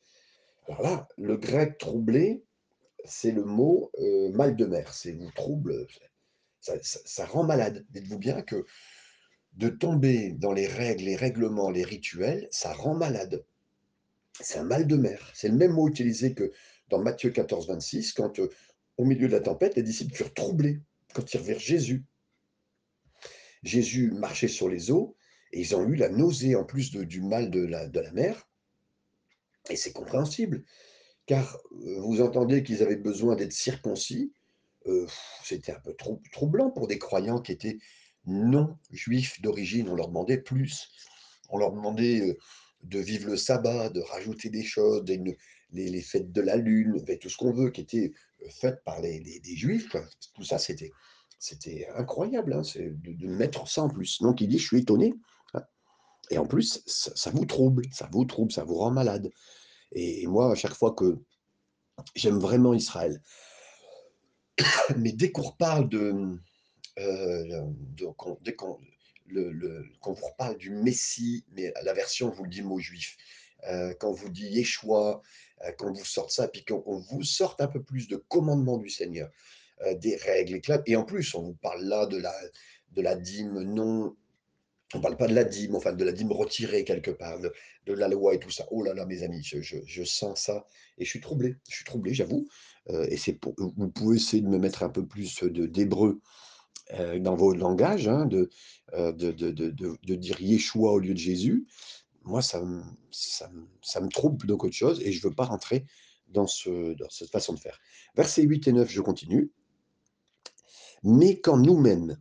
Alors 0.68 0.82
là, 0.82 1.08
le 1.18 1.36
grec 1.36 1.78
troublé, 1.78 2.44
c'est 3.04 3.32
le 3.32 3.44
mot 3.44 3.90
euh, 3.98 4.30
mal 4.30 4.56
de 4.56 4.64
mer, 4.66 4.94
c'est 4.94 5.12
vous 5.12 5.30
trouble, 5.32 5.86
ça, 6.60 7.26
rend 7.26 7.44
malade. 7.44 7.86
Dites-vous 7.90 8.18
bien 8.18 8.42
que 8.42 8.66
de 9.54 9.68
tomber 9.68 10.32
dans 10.32 10.52
les 10.52 10.66
règles, 10.66 11.04
les 11.04 11.16
règlements, 11.16 11.70
les 11.70 11.84
rituels, 11.84 12.46
ça 12.50 12.72
rend 12.72 12.94
malade. 12.94 13.44
C'est 14.40 14.58
un 14.58 14.64
mal 14.64 14.86
de 14.86 14.96
mer. 14.96 15.30
C'est 15.34 15.48
le 15.48 15.56
même 15.56 15.72
mot 15.72 15.88
utilisé 15.88 16.34
que 16.34 16.52
dans 16.88 16.98
Matthieu 16.98 17.30
14, 17.30 17.68
26, 17.68 18.12
quand 18.12 18.38
euh, 18.40 18.50
au 18.96 19.04
milieu 19.04 19.28
de 19.28 19.32
la 19.32 19.40
tempête, 19.40 19.76
les 19.76 19.82
disciples 19.82 20.14
furent 20.14 20.34
troublés 20.34 20.80
quand 21.14 21.32
ils 21.32 21.38
revirent 21.38 21.60
Jésus. 21.60 22.04
Jésus 23.62 24.10
marchait 24.12 24.48
sur 24.48 24.68
les 24.68 24.90
eaux 24.90 25.16
et 25.52 25.60
ils 25.60 25.76
ont 25.76 25.86
eu 25.86 25.94
la 25.94 26.08
nausée 26.08 26.56
en 26.56 26.64
plus 26.64 26.90
du 26.90 27.20
mal 27.20 27.50
de 27.50 27.60
la, 27.60 27.88
mer. 28.12 28.48
Et 29.68 29.76
c'est 29.76 29.92
compréhensible, 29.92 30.64
car 31.26 31.58
euh, 31.72 32.00
vous 32.00 32.20
entendez 32.20 32.62
qu'ils 32.62 32.82
avaient 32.82 32.96
besoin 32.96 33.36
d'être 33.36 33.52
circoncis. 33.52 34.32
Euh, 34.86 35.06
c'était 35.44 35.72
un 35.72 35.80
peu 35.80 35.94
troublant 36.32 36.70
pour 36.70 36.88
des 36.88 36.98
croyants 36.98 37.40
qui 37.40 37.52
étaient 37.52 37.78
non 38.24 38.78
juifs 38.90 39.40
d'origine. 39.42 39.88
On 39.88 39.94
leur 39.94 40.08
demandait 40.08 40.38
plus. 40.38 40.88
On 41.50 41.58
leur 41.58 41.72
demandait 41.72 42.36
de 42.82 42.98
vivre 42.98 43.30
le 43.30 43.36
sabbat, 43.36 43.90
de 43.90 44.00
rajouter 44.00 44.48
des 44.48 44.64
choses, 44.64 45.04
les, 45.72 46.02
fêtes 46.02 46.32
de 46.32 46.40
la 46.40 46.56
lune, 46.56 47.02
tout 47.20 47.28
ce 47.28 47.36
qu'on 47.36 47.52
veut, 47.52 47.70
qui 47.70 47.82
était 47.82 48.12
fait 48.48 48.82
par 48.84 49.00
les, 49.00 49.40
juifs. 49.44 49.94
Tout 50.34 50.44
ça, 50.44 50.58
c'était 50.58 50.92
incroyable 51.94 52.52
hein, 52.52 52.62
de, 52.74 53.26
mettre 53.26 53.68
ça 53.68 53.82
en 53.82 53.88
plus. 53.88 54.20
Donc 54.22 54.40
il 54.40 54.48
dit, 54.48 54.58
je 54.58 54.66
suis 54.66 54.80
étonné. 54.80 55.14
Hein. 55.54 55.62
Et 56.30 56.38
en 56.38 56.46
plus, 56.46 56.82
ça, 56.86 57.30
vous 57.30 57.44
trouble, 57.44 57.82
ça 57.92 58.08
vous 58.12 58.24
trouble, 58.24 58.52
ça 58.52 58.64
vous 58.64 58.76
rend 58.76 58.90
malade. 58.90 59.30
Et, 59.92 60.26
moi, 60.26 60.52
à 60.52 60.54
chaque 60.54 60.74
fois 60.74 60.92
que 60.92 61.18
j'aime 62.14 62.38
vraiment 62.38 62.74
Israël, 62.74 63.20
mais 64.96 65.12
dès 65.12 65.30
qu'on 65.32 65.42
reparle 65.42 65.88
de, 65.88 66.38
euh, 66.98 67.62
vous 69.32 70.26
reparle 70.26 70.56
du 70.56 70.70
Messie, 70.70 71.44
mais 71.52 71.72
la 71.82 71.92
version 71.92 72.30
vous 72.30 72.44
le 72.44 72.50
dit 72.50 72.62
mot 72.62 72.78
juif, 72.78 73.16
euh, 73.68 73.94
quand 73.98 74.12
vous 74.12 74.28
dit 74.28 74.46
Yeshua, 74.46 75.22
euh, 75.64 75.72
quand 75.78 75.92
vous 75.92 76.04
sortez 76.04 76.34
ça, 76.34 76.48
puis 76.48 76.64
qu'on 76.64 76.98
vous 76.98 77.22
sorte 77.22 77.60
un 77.60 77.66
peu 77.66 77.82
plus 77.82 78.08
de 78.08 78.16
commandement 78.16 78.78
du 78.78 78.88
Seigneur, 78.88 79.30
euh, 79.82 79.94
des 79.94 80.16
règles. 80.16 80.60
Et 80.86 80.96
en 80.96 81.04
plus, 81.04 81.34
on 81.34 81.42
vous 81.42 81.54
parle 81.54 81.84
là 81.84 82.06
de 82.06 82.18
la, 82.96 83.16
dîme 83.16 83.62
non. 83.62 84.16
On 84.92 84.98
ne 84.98 85.02
parle 85.02 85.16
pas 85.16 85.28
de 85.28 85.34
la 85.34 85.44
dîme, 85.44 85.76
enfin 85.76 85.92
de 85.92 86.04
la 86.04 86.10
dîme 86.10 86.32
retirée 86.32 86.84
quelque 86.84 87.12
part, 87.12 87.38
de, 87.38 87.52
la 87.92 88.08
loi 88.08 88.34
et 88.34 88.40
tout 88.40 88.50
ça. 88.50 88.66
Oh 88.70 88.82
là 88.82 88.92
là, 88.92 89.06
mes 89.06 89.22
amis, 89.22 89.42
je, 89.42 89.60
je, 89.62 90.04
sens 90.04 90.42
ça 90.42 90.66
et 90.98 91.04
je 91.04 91.10
suis 91.10 91.20
troublé. 91.20 91.56
Je 91.68 91.76
suis 91.76 91.84
troublé, 91.84 92.12
j'avoue. 92.12 92.48
Euh, 92.88 93.06
et 93.08 93.16
c'est 93.16 93.34
pour, 93.34 93.54
vous 93.56 93.88
pouvez 93.88 94.16
essayer 94.16 94.42
de 94.42 94.48
me 94.48 94.58
mettre 94.58 94.82
un 94.82 94.88
peu 94.88 95.06
plus 95.06 95.42
de 95.42 95.66
d'hébreu 95.66 96.20
euh, 96.94 97.18
dans 97.18 97.36
vos 97.36 97.54
langages, 97.54 98.08
hein, 98.08 98.26
de, 98.26 98.50
de, 98.92 99.30
de, 99.30 99.50
de, 99.70 100.14
dire 100.14 100.40
Yeshua 100.40 100.92
au 100.92 100.98
lieu 100.98 101.14
de 101.14 101.18
Jésus. 101.18 101.66
Moi, 102.22 102.42
ça, 102.42 102.62
ça, 103.10 103.50
ça 103.82 104.00
me 104.00 104.08
trouble 104.08 104.38
plutôt 104.38 104.56
qu'autre 104.56 104.74
chose 104.74 105.00
et 105.02 105.12
je 105.12 105.24
ne 105.24 105.30
veux 105.30 105.34
pas 105.34 105.44
rentrer 105.44 105.86
dans, 106.28 106.46
ce, 106.46 106.94
dans 106.94 107.08
cette 107.08 107.30
façon 107.30 107.54
de 107.54 107.58
faire. 107.58 107.78
Versets 108.14 108.42
8 108.42 108.68
et 108.68 108.72
9, 108.72 108.90
je 108.90 109.00
continue. 109.00 109.52
Mais 111.02 111.40
quand 111.40 111.56
nous-mêmes, 111.56 112.18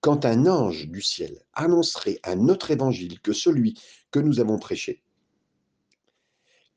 quand 0.00 0.24
un 0.24 0.46
ange 0.46 0.88
du 0.88 1.02
ciel 1.02 1.42
annoncerait 1.52 2.18
un 2.24 2.48
autre 2.48 2.70
évangile 2.70 3.20
que 3.20 3.32
celui 3.32 3.74
que 4.10 4.18
nous 4.18 4.40
avons 4.40 4.58
prêché, 4.58 5.02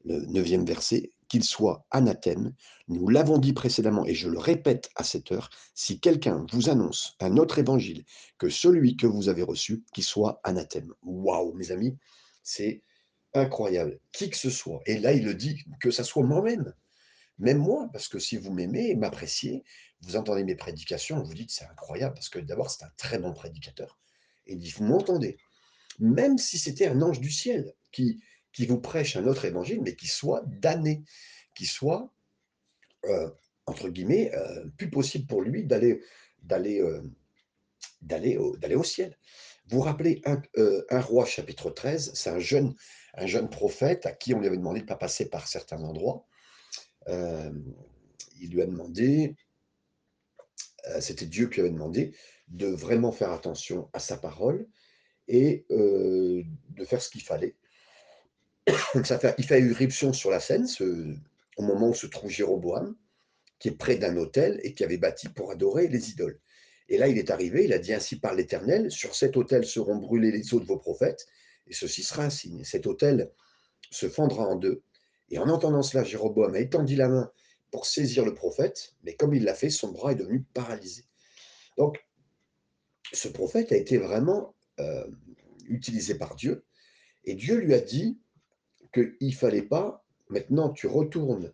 le 0.06 0.26
neuvième 0.26 0.66
verset, 0.66 1.12
qu'il 1.28 1.44
soit 1.44 1.86
anathème, 1.92 2.54
nous 2.88 3.10
l'avons 3.10 3.38
dit 3.38 3.54
précédemment 3.54 4.06
et 4.06 4.16
je 4.16 4.30
le 4.30 4.40
répète 4.40 4.90
à 4.96 5.04
cette 5.04 5.32
heure, 5.32 5.50
si 5.74 6.00
quelqu'un 6.00 6.46
vous 6.52 6.70
annonce 6.70 7.16
un 7.20 7.38
autre 7.38 7.60
évangile 7.60 8.06
que 8.38 8.50
celui 8.50 8.96
que 8.96 9.08
vous 9.08 9.30
avez 9.30 9.44
reçu, 9.44 9.84
qu'il 9.94 10.04
soit 10.04 10.40
anathème. 10.44 10.94
Waouh, 11.04 11.54
mes 11.54 11.72
amis, 11.72 11.98
c'est 12.44 12.82
incroyable. 13.34 14.00
Qui 14.12 14.30
que 14.30 14.38
ce 14.38 14.50
soit. 14.50 14.82
Et 14.86 14.98
là, 15.00 15.14
il 15.14 15.26
le 15.26 15.34
dit 15.34 15.64
que 15.82 15.92
ça 15.92 16.04
soit 16.04 16.24
moi-même. 16.24 16.74
Même 17.40 17.60
moi, 17.60 17.90
parce 17.94 18.08
que 18.08 18.20
si 18.20 18.38
vous 18.38 18.52
m'aimez 18.52 18.90
et 18.90 18.96
m'appréciez, 18.96 19.64
vous 20.02 20.16
entendez 20.16 20.44
mes 20.44 20.56
prédications, 20.56 21.22
vous 21.22 21.34
dites 21.34 21.52
c'est 21.52 21.66
incroyable, 21.66 22.16
parce 22.16 22.30
que 22.30 22.40
d'abord 22.40 22.72
c'est 22.72 22.84
un 22.84 22.92
très 22.98 23.20
bon 23.20 23.34
prédicateur. 23.34 24.00
Et 24.48 24.54
il 24.54 24.60
dit, 24.60 24.72
vous 24.72 24.86
m'entendez 24.86 25.38
Même 26.00 26.38
si 26.38 26.58
c'était 26.58 26.88
un 26.88 27.02
ange 27.02 27.20
du 27.20 27.30
ciel 27.30 27.74
qui, 27.92 28.22
qui 28.52 28.66
vous 28.66 28.80
prêche 28.80 29.16
un 29.16 29.28
autre 29.28 29.46
évangile, 29.46 29.82
mais 29.82 29.96
qui 29.96 30.08
soit 30.08 30.44
damné, 30.48 31.04
qui 31.56 31.66
soit, 31.66 32.12
euh, 33.06 33.30
entre 33.66 33.90
guillemets, 33.90 34.34
euh, 34.34 34.66
plus 34.78 34.90
possible 34.90 35.28
pour 35.28 35.42
lui 35.42 35.64
d'aller 35.64 36.02
d'aller 36.44 36.80
euh, 36.82 37.02
d'aller 38.02 38.38
au, 38.38 38.56
au, 38.58 38.84
ciel. 38.84 39.18
Vous 39.68 39.82
rappelez 39.82 40.22
un, 40.26 41.02
roi 41.02 41.26
chapitre 41.26 41.70
13, 41.70 42.14
c'est 42.14 42.30
un 42.30 42.40
jeune, 42.40 42.74
un 43.16 43.26
jeune 43.26 43.50
prophète 43.50 44.06
à 44.06 44.12
qui 44.14 44.34
on 44.34 44.40
lui 44.40 44.48
avait 44.48 44.58
demandé 44.58 44.80
de 44.80 44.86
ne 44.86 44.88
pas 44.88 44.96
passer 44.96 45.30
par 45.30 45.48
certains 45.48 45.84
endroits. 45.84 46.26
il 47.08 48.50
lui 48.50 48.62
a 48.62 48.66
demandé, 48.66 49.36
c'était 51.02 51.26
Dieu 51.26 51.50
qui 51.50 51.60
avait 51.60 51.70
demandé 51.70 52.16
de 52.48 52.68
vraiment 52.68 53.12
faire 53.12 53.32
attention 53.32 53.90
à 53.92 54.00
sa 54.00 54.16
parole 54.16 54.66
et 55.28 55.66
de 55.70 56.86
faire 56.86 57.02
ce 57.02 57.10
qu'il 57.10 57.24
fallait. 57.24 57.58
Ça 59.04 59.20
fait, 59.20 59.36
il 59.38 59.46
fait 59.46 59.62
irruption 59.62 60.14
sur 60.14 60.30
la 60.30 60.40
scène 60.40 60.68
au 61.58 61.64
moment 61.64 61.90
où 61.90 61.94
se 61.94 62.08
trouve 62.08 62.30
Jéroboam, 62.30 62.96
qui 63.60 63.70
est 63.70 63.78
près 63.78 63.96
d'un 63.96 64.18
autel 64.18 64.60
et 64.64 64.74
qui 64.74 64.84
avait 64.84 64.98
bâti 64.98 65.30
pour 65.30 65.52
adorer 65.52 65.88
les 65.88 66.12
idoles. 66.12 66.40
Et 66.90 66.98
là, 66.98 67.08
il 67.08 67.18
est 67.18 67.32
arrivé, 67.32 67.66
il 67.66 67.74
a 67.74 67.80
dit 67.80 67.94
ainsi 67.94 68.20
par 68.20 68.34
l'Éternel, 68.34 68.92
sur 68.92 69.16
cet 69.16 69.36
autel 69.36 69.66
seront 69.66 69.98
brûlés 69.98 70.32
les 70.32 70.54
os 70.54 70.62
de 70.62 70.66
vos 70.68 70.78
prophètes, 70.78 71.28
et 71.68 71.74
ceci 71.74 72.04
sera 72.04 72.24
un 72.24 72.30
signe. 72.30 72.64
Cet 72.64 72.88
autel 72.88 73.32
se 73.92 74.08
fendra 74.08 74.44
en 74.44 74.56
deux. 74.56 74.84
Et 75.30 75.40
en 75.40 75.50
entendant 75.50 75.82
cela, 75.82 76.04
Jéroboam 76.04 76.56
a 76.56 76.60
étendu 76.60 76.96
la 76.96 77.10
main 77.10 77.32
pour 77.72 77.86
saisir 77.86 78.24
le 78.24 78.34
prophète, 78.34 78.96
mais 79.04 79.16
comme 79.16 79.34
il 79.34 79.44
l'a 79.44 79.54
fait, 79.54 79.70
son 79.70 79.92
bras 79.92 80.14
est 80.14 80.16
devenu 80.16 80.44
paralysé. 80.54 81.04
Donc, 81.78 82.06
ce 83.12 83.28
prophète 83.28 83.72
a 83.72 83.76
été 83.76 83.98
vraiment 83.98 84.56
euh, 84.80 85.06
utilisé 85.66 86.16
par 86.16 86.36
Dieu, 86.36 86.64
et 87.26 87.36
Dieu 87.36 87.58
lui 87.58 87.74
a 87.74 87.82
dit 87.82 88.18
qu'il 88.94 89.16
ne 89.22 89.32
fallait 89.32 89.62
pas, 89.62 90.06
maintenant 90.30 90.70
tu 90.70 90.88
retournes, 90.88 91.54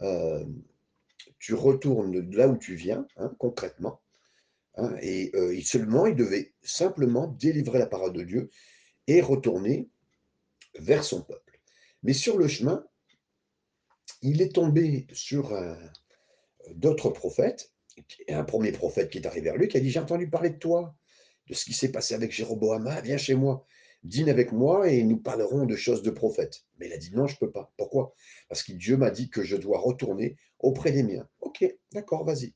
euh, 0.00 0.44
tu 1.38 1.54
retournes 1.54 2.30
là 2.30 2.48
où 2.48 2.56
tu 2.56 2.74
viens, 2.74 3.06
hein, 3.16 3.34
concrètement, 3.38 4.00
hein, 4.76 4.94
et 5.00 5.30
euh, 5.34 5.60
seulement 5.62 6.06
il 6.06 6.16
devait 6.16 6.52
simplement 6.62 7.28
délivrer 7.28 7.78
la 7.78 7.86
parole 7.86 8.12
de 8.12 8.22
Dieu 8.22 8.50
et 9.06 9.20
retourner 9.20 9.88
vers 10.78 11.04
son 11.04 11.22
peuple. 11.22 11.60
Mais 12.02 12.12
sur 12.12 12.38
le 12.38 12.46
chemin, 12.48 12.84
il 14.22 14.42
est 14.42 14.54
tombé 14.54 15.06
sur 15.12 15.52
d'autres 16.74 17.10
prophètes, 17.10 17.72
un 18.28 18.44
premier 18.44 18.72
prophète 18.72 19.10
qui 19.10 19.18
est 19.18 19.26
arrivé 19.26 19.44
vers 19.46 19.56
lui, 19.56 19.68
qui 19.68 19.76
a 19.76 19.80
dit, 19.80 19.90
j'ai 19.90 20.00
entendu 20.00 20.28
parler 20.28 20.50
de 20.50 20.58
toi, 20.58 20.94
de 21.48 21.54
ce 21.54 21.64
qui 21.64 21.72
s'est 21.72 21.90
passé 21.90 22.14
avec 22.14 22.30
Jéroboam, 22.30 22.86
ah, 22.86 23.00
viens 23.00 23.16
chez 23.16 23.34
moi, 23.34 23.66
dîne 24.02 24.28
avec 24.28 24.52
moi 24.52 24.88
et 24.88 25.02
nous 25.02 25.18
parlerons 25.18 25.66
de 25.66 25.76
choses 25.76 26.02
de 26.02 26.10
prophètes. 26.10 26.64
Mais 26.78 26.86
il 26.86 26.92
a 26.92 26.98
dit, 26.98 27.10
non, 27.12 27.26
je 27.26 27.34
ne 27.34 27.38
peux 27.38 27.50
pas. 27.50 27.72
Pourquoi? 27.76 28.14
Parce 28.48 28.62
que 28.62 28.72
Dieu 28.72 28.96
m'a 28.96 29.10
dit 29.10 29.30
que 29.30 29.42
je 29.42 29.56
dois 29.56 29.78
retourner 29.78 30.36
auprès 30.58 30.92
des 30.92 31.02
miens. 31.02 31.28
Ok, 31.40 31.64
d'accord, 31.92 32.24
vas-y. 32.24 32.54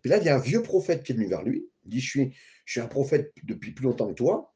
Puis 0.00 0.10
là, 0.10 0.18
il 0.18 0.24
y 0.24 0.28
a 0.28 0.36
un 0.36 0.40
vieux 0.40 0.62
prophète 0.62 1.02
qui 1.02 1.12
est 1.12 1.14
venu 1.14 1.28
vers 1.28 1.42
lui, 1.42 1.68
il 1.84 1.90
dit, 1.90 2.00
je 2.00 2.08
suis, 2.08 2.34
je 2.64 2.72
suis 2.72 2.80
un 2.80 2.86
prophète 2.86 3.32
depuis 3.42 3.72
plus 3.72 3.84
longtemps 3.84 4.08
que 4.08 4.14
toi, 4.14 4.54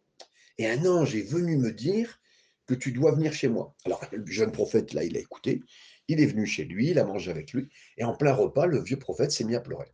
et 0.58 0.66
un 0.66 0.86
ange 0.86 1.14
est 1.14 1.28
venu 1.28 1.56
me 1.56 1.72
dire 1.72 2.20
que 2.66 2.74
tu 2.74 2.92
dois 2.92 3.12
venir 3.12 3.32
chez 3.32 3.48
moi. 3.48 3.74
Alors, 3.84 4.02
le 4.12 4.24
jeune 4.26 4.52
prophète, 4.52 4.94
là, 4.94 5.04
il 5.04 5.16
a 5.16 5.20
écouté, 5.20 5.60
il 6.08 6.20
est 6.20 6.26
venu 6.26 6.46
chez 6.46 6.64
lui, 6.64 6.90
il 6.90 6.98
a 6.98 7.04
mangé 7.04 7.30
avec 7.30 7.52
lui, 7.52 7.68
et 7.98 8.04
en 8.04 8.14
plein 8.16 8.32
repas, 8.32 8.66
le 8.66 8.82
vieux 8.82 8.98
prophète 8.98 9.32
s'est 9.32 9.44
mis 9.44 9.54
à 9.54 9.60
pleurer. 9.60 9.92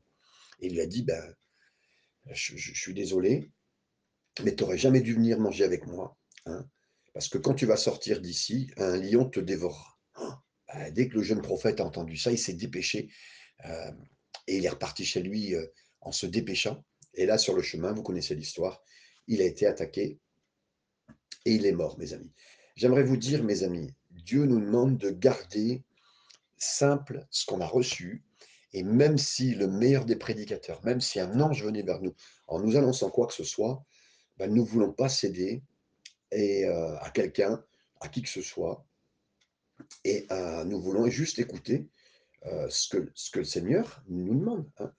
Et 0.60 0.66
il 0.66 0.74
lui 0.74 0.80
a 0.80 0.86
dit, 0.86 1.02
ben, 1.02 1.34
je, 2.30 2.56
suis 2.56 2.94
désolé, 2.94 3.50
mais 4.44 4.54
tu 4.54 4.62
n'aurais 4.62 4.78
jamais 4.78 5.00
dû 5.00 5.14
venir 5.14 5.38
manger 5.40 5.64
avec 5.64 5.86
moi. 5.86 6.16
Hein, 6.46 6.66
parce 7.12 7.28
que 7.28 7.38
quand 7.38 7.54
tu 7.54 7.66
vas 7.66 7.76
sortir 7.76 8.20
d'ici, 8.20 8.70
un 8.76 8.96
lion 8.96 9.28
te 9.28 9.40
dévorera. 9.40 9.98
Ben, 10.68 10.90
dès 10.92 11.08
que 11.08 11.14
le 11.14 11.22
jeune 11.22 11.42
prophète 11.42 11.80
a 11.80 11.84
entendu 11.84 12.16
ça, 12.16 12.30
il 12.30 12.38
s'est 12.38 12.54
dépêché 12.54 13.10
euh, 13.64 13.92
et 14.46 14.58
il 14.58 14.64
est 14.64 14.70
reparti 14.70 15.04
chez 15.04 15.20
lui 15.20 15.54
euh, 15.54 15.66
en 16.00 16.12
se 16.12 16.26
dépêchant. 16.26 16.84
Et 17.14 17.26
là, 17.26 17.38
sur 17.38 17.54
le 17.54 17.62
chemin, 17.62 17.92
vous 17.92 18.02
connaissez 18.02 18.34
l'histoire, 18.34 18.82
il 19.26 19.42
a 19.42 19.44
été 19.44 19.66
attaqué 19.66 20.20
et 21.44 21.52
il 21.52 21.66
est 21.66 21.72
mort, 21.72 21.98
mes 21.98 22.12
amis. 22.12 22.32
J'aimerais 22.76 23.02
vous 23.02 23.16
dire, 23.16 23.42
mes 23.42 23.62
amis, 23.62 23.92
Dieu 24.10 24.44
nous 24.44 24.60
demande 24.60 24.96
de 24.98 25.10
garder 25.10 25.82
simple 26.56 27.26
ce 27.30 27.44
qu'on 27.46 27.60
a 27.60 27.66
reçu. 27.66 28.24
Et 28.72 28.84
même 28.84 29.18
si 29.18 29.54
le 29.54 29.66
meilleur 29.66 30.04
des 30.04 30.14
prédicateurs, 30.14 30.84
même 30.84 31.00
si 31.00 31.18
un 31.18 31.40
ange 31.40 31.64
venait 31.64 31.82
vers 31.82 32.00
nous 32.00 32.14
en 32.46 32.60
nous 32.60 32.76
annonçant 32.76 33.10
quoi 33.10 33.26
que 33.26 33.34
ce 33.34 33.42
soit, 33.42 33.84
ben, 34.36 34.48
nous 34.48 34.62
ne 34.62 34.68
voulons 34.68 34.92
pas 34.92 35.08
céder 35.08 35.64
et, 36.32 36.64
euh, 36.64 36.98
à 36.98 37.10
quelqu'un, 37.10 37.64
à 38.00 38.08
qui 38.08 38.22
que 38.22 38.28
ce 38.28 38.42
soit. 38.42 38.86
Et 40.04 40.26
euh, 40.30 40.64
nous 40.64 40.80
voulons 40.80 41.08
juste 41.08 41.38
écouter 41.38 41.88
euh, 42.46 42.66
ce, 42.68 42.88
que, 42.96 43.38
le 43.38 43.44
Seigneur 43.44 44.02
nous 44.08 44.38
demande. 44.38 44.70
Hein. 44.78 44.92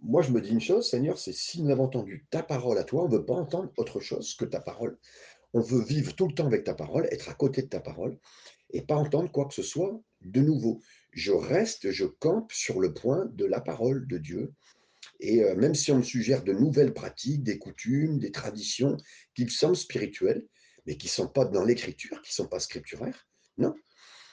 Moi, 0.00 0.22
je 0.22 0.30
me 0.30 0.40
dis 0.40 0.50
une 0.50 0.60
chose, 0.60 0.88
Seigneur, 0.88 1.18
c'est 1.18 1.32
si 1.32 1.62
nous 1.62 1.70
avons 1.70 1.84
entendu 1.84 2.26
ta 2.30 2.42
parole 2.42 2.78
à 2.78 2.84
toi, 2.84 3.04
on 3.04 3.08
ne 3.08 3.16
veut 3.16 3.24
pas 3.24 3.34
entendre 3.34 3.72
autre 3.76 4.00
chose 4.00 4.34
que 4.34 4.44
ta 4.44 4.60
parole. 4.60 4.98
On 5.52 5.60
veut 5.60 5.82
vivre 5.82 6.14
tout 6.14 6.26
le 6.26 6.34
temps 6.34 6.46
avec 6.46 6.64
ta 6.64 6.74
parole, 6.74 7.06
être 7.10 7.28
à 7.28 7.34
côté 7.34 7.62
de 7.62 7.68
ta 7.68 7.80
parole 7.80 8.18
et 8.70 8.82
pas 8.82 8.96
entendre 8.96 9.30
quoi 9.30 9.46
que 9.46 9.54
ce 9.54 9.62
soit 9.62 10.00
de 10.22 10.40
nouveau. 10.40 10.80
Je 11.12 11.30
reste, 11.30 11.92
je 11.92 12.06
campe 12.06 12.52
sur 12.52 12.80
le 12.80 12.92
point 12.92 13.26
de 13.26 13.44
la 13.44 13.60
parole 13.60 14.06
de 14.08 14.18
Dieu. 14.18 14.52
Et 15.20 15.44
même 15.54 15.76
si 15.76 15.92
on 15.92 15.98
me 15.98 16.02
suggère 16.02 16.42
de 16.42 16.52
nouvelles 16.52 16.92
pratiques, 16.92 17.44
des 17.44 17.58
coutumes, 17.58 18.18
des 18.18 18.32
traditions 18.32 18.96
qui 19.36 19.44
me 19.44 19.50
semblent 19.50 19.76
spirituelles, 19.76 20.44
mais 20.86 20.96
qui 20.96 21.06
ne 21.06 21.12
sont 21.12 21.28
pas 21.28 21.44
dans 21.44 21.64
l'écriture, 21.64 22.20
qui 22.22 22.30
ne 22.30 22.34
sont 22.34 22.48
pas 22.48 22.60
scripturaires, 22.60 23.26
non. 23.58 23.74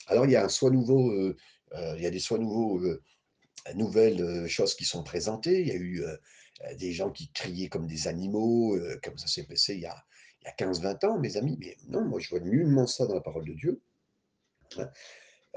Alors 0.08 0.26
il 0.26 0.32
y 0.32 0.36
a 0.36 0.46
un 0.46 0.70
nouveau, 0.70 1.12
euh, 1.12 1.36
euh, 1.74 1.96
il 2.00 2.10
des 2.10 2.20
soi 2.20 2.38
nouveaux, 2.38 2.82
nouvelles 3.76 4.48
choses 4.48 4.76
qui 4.76 4.86
sont 4.86 5.04
présentées. 5.04 5.62
Il 5.62 5.68
y 5.68 5.72
a 5.72 5.76
eu 5.76 6.04
des 6.78 6.92
gens 6.92 7.12
qui 7.12 7.32
criaient 7.32 7.70
comme 7.70 7.88
des 7.88 8.08
animaux, 8.08 8.78
comme 9.04 9.18
ça 9.18 9.28
s'est 9.28 9.46
passé 9.46 9.76
il 9.76 9.82
y 9.82 9.86
a, 9.86 9.96
il 10.42 10.46
y 10.46 10.48
a 10.48 10.72
15-20 10.72 11.06
ans, 11.06 11.20
mes 11.20 11.38
amis. 11.38 11.58
Mais 11.60 11.78
non, 11.88 12.04
moi 12.04 12.20
je 12.20 12.30
vois 12.30 12.40
nullement 12.40 12.88
ça 12.88 13.06
dans 13.06 13.14
la 13.14 13.22
parole 13.22 13.46
de 13.46 13.54
Dieu. 13.54 13.82
Hein. 14.78 14.90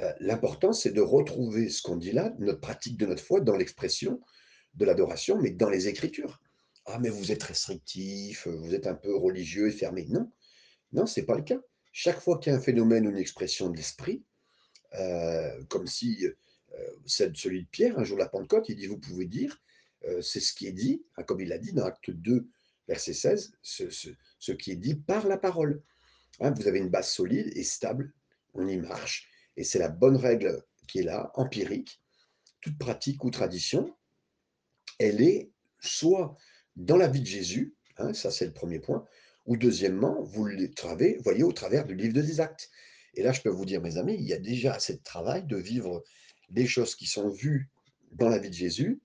Euh, 0.00 0.12
l'important, 0.20 0.72
c'est 0.72 0.90
de 0.90 1.00
retrouver 1.00 1.68
ce 1.68 1.82
qu'on 1.82 1.96
dit 1.96 2.12
là, 2.12 2.34
notre 2.38 2.60
pratique 2.60 2.96
de 2.96 3.06
notre 3.06 3.22
foi, 3.22 3.40
dans 3.40 3.56
l'expression 3.56 4.20
de 4.74 4.84
l'adoration, 4.84 5.40
mais 5.40 5.50
dans 5.50 5.70
les 5.70 5.88
Écritures. 5.88 6.42
Ah, 6.86 6.98
mais 6.98 7.10
vous 7.10 7.32
êtes 7.32 7.42
restrictif, 7.42 8.46
vous 8.46 8.74
êtes 8.74 8.86
un 8.86 8.94
peu 8.94 9.16
religieux 9.16 9.68
et 9.68 9.72
fermé. 9.72 10.06
Non, 10.08 10.30
non, 10.94 11.06
ce 11.06 11.20
n'est 11.20 11.26
pas 11.26 11.36
le 11.36 11.42
cas. 11.42 11.60
Chaque 11.92 12.20
fois 12.20 12.38
qu'il 12.38 12.52
y 12.52 12.54
a 12.54 12.58
un 12.58 12.62
phénomène 12.62 13.06
ou 13.06 13.10
une 13.10 13.18
expression 13.18 13.68
de 13.68 13.76
l'esprit, 13.76 14.24
euh, 14.94 15.62
comme 15.68 15.86
si 15.86 16.26
euh, 16.26 16.96
celui 17.06 17.62
de 17.64 17.68
Pierre, 17.68 17.98
un 17.98 18.04
jour 18.04 18.16
la 18.18 18.28
Pentecôte, 18.28 18.68
il 18.68 18.76
dit, 18.76 18.86
vous 18.86 18.98
pouvez 18.98 19.26
dire, 19.26 19.60
c'est 20.20 20.40
ce 20.40 20.52
qui 20.52 20.66
est 20.66 20.72
dit, 20.72 21.02
hein, 21.16 21.22
comme 21.22 21.40
il 21.40 21.50
a 21.50 21.56
dit 21.56 21.72
dans 21.72 21.86
Acte 21.86 22.10
2, 22.10 22.46
verset 22.88 23.14
16, 23.14 23.52
ce, 23.62 24.52
qui 24.52 24.72
est 24.72 24.76
dit 24.76 24.96
par 24.96 25.26
la 25.26 25.38
parole. 25.38 25.82
Hein, 26.40 26.50
vous 26.50 26.68
avez 26.68 26.78
une 26.78 26.90
base 26.90 27.10
solide 27.10 27.50
et 27.56 27.64
stable 27.64 28.12
on 28.54 28.66
y 28.66 28.76
marche. 28.76 29.28
Et 29.56 29.64
c'est 29.64 29.78
la 29.78 29.88
bonne 29.88 30.16
règle 30.16 30.62
qui 30.88 31.00
est 31.00 31.02
là, 31.02 31.30
empirique. 31.34 32.00
Toute 32.60 32.78
pratique 32.78 33.24
ou 33.24 33.30
tradition, 33.30 33.94
elle 34.98 35.20
est 35.20 35.50
soit 35.80 36.36
dans 36.76 36.96
la 36.96 37.08
vie 37.08 37.20
de 37.20 37.26
Jésus, 37.26 37.74
hein, 37.98 38.14
ça 38.14 38.30
c'est 38.30 38.46
le 38.46 38.52
premier 38.52 38.78
point, 38.78 39.04
ou 39.46 39.56
deuxièmement, 39.56 40.22
vous 40.22 40.44
le 40.44 40.68
voyez 41.22 41.42
au 41.42 41.52
travers 41.52 41.84
du 41.84 41.94
livre 41.94 42.14
des 42.14 42.40
actes. 42.40 42.70
Et 43.14 43.22
là, 43.22 43.32
je 43.32 43.42
peux 43.42 43.50
vous 43.50 43.64
dire, 43.64 43.80
mes 43.80 43.96
amis, 43.96 44.14
il 44.14 44.24
y 44.24 44.32
a 44.32 44.38
déjà 44.38 44.74
assez 44.74 44.94
de 44.94 45.02
travail 45.02 45.44
de 45.46 45.56
vivre 45.56 46.02
des 46.50 46.66
choses 46.66 46.94
qui 46.94 47.06
sont 47.06 47.28
vues 47.28 47.70
dans 48.12 48.28
la 48.28 48.38
vie 48.38 48.50
de 48.50 48.54
Jésus 48.54 49.00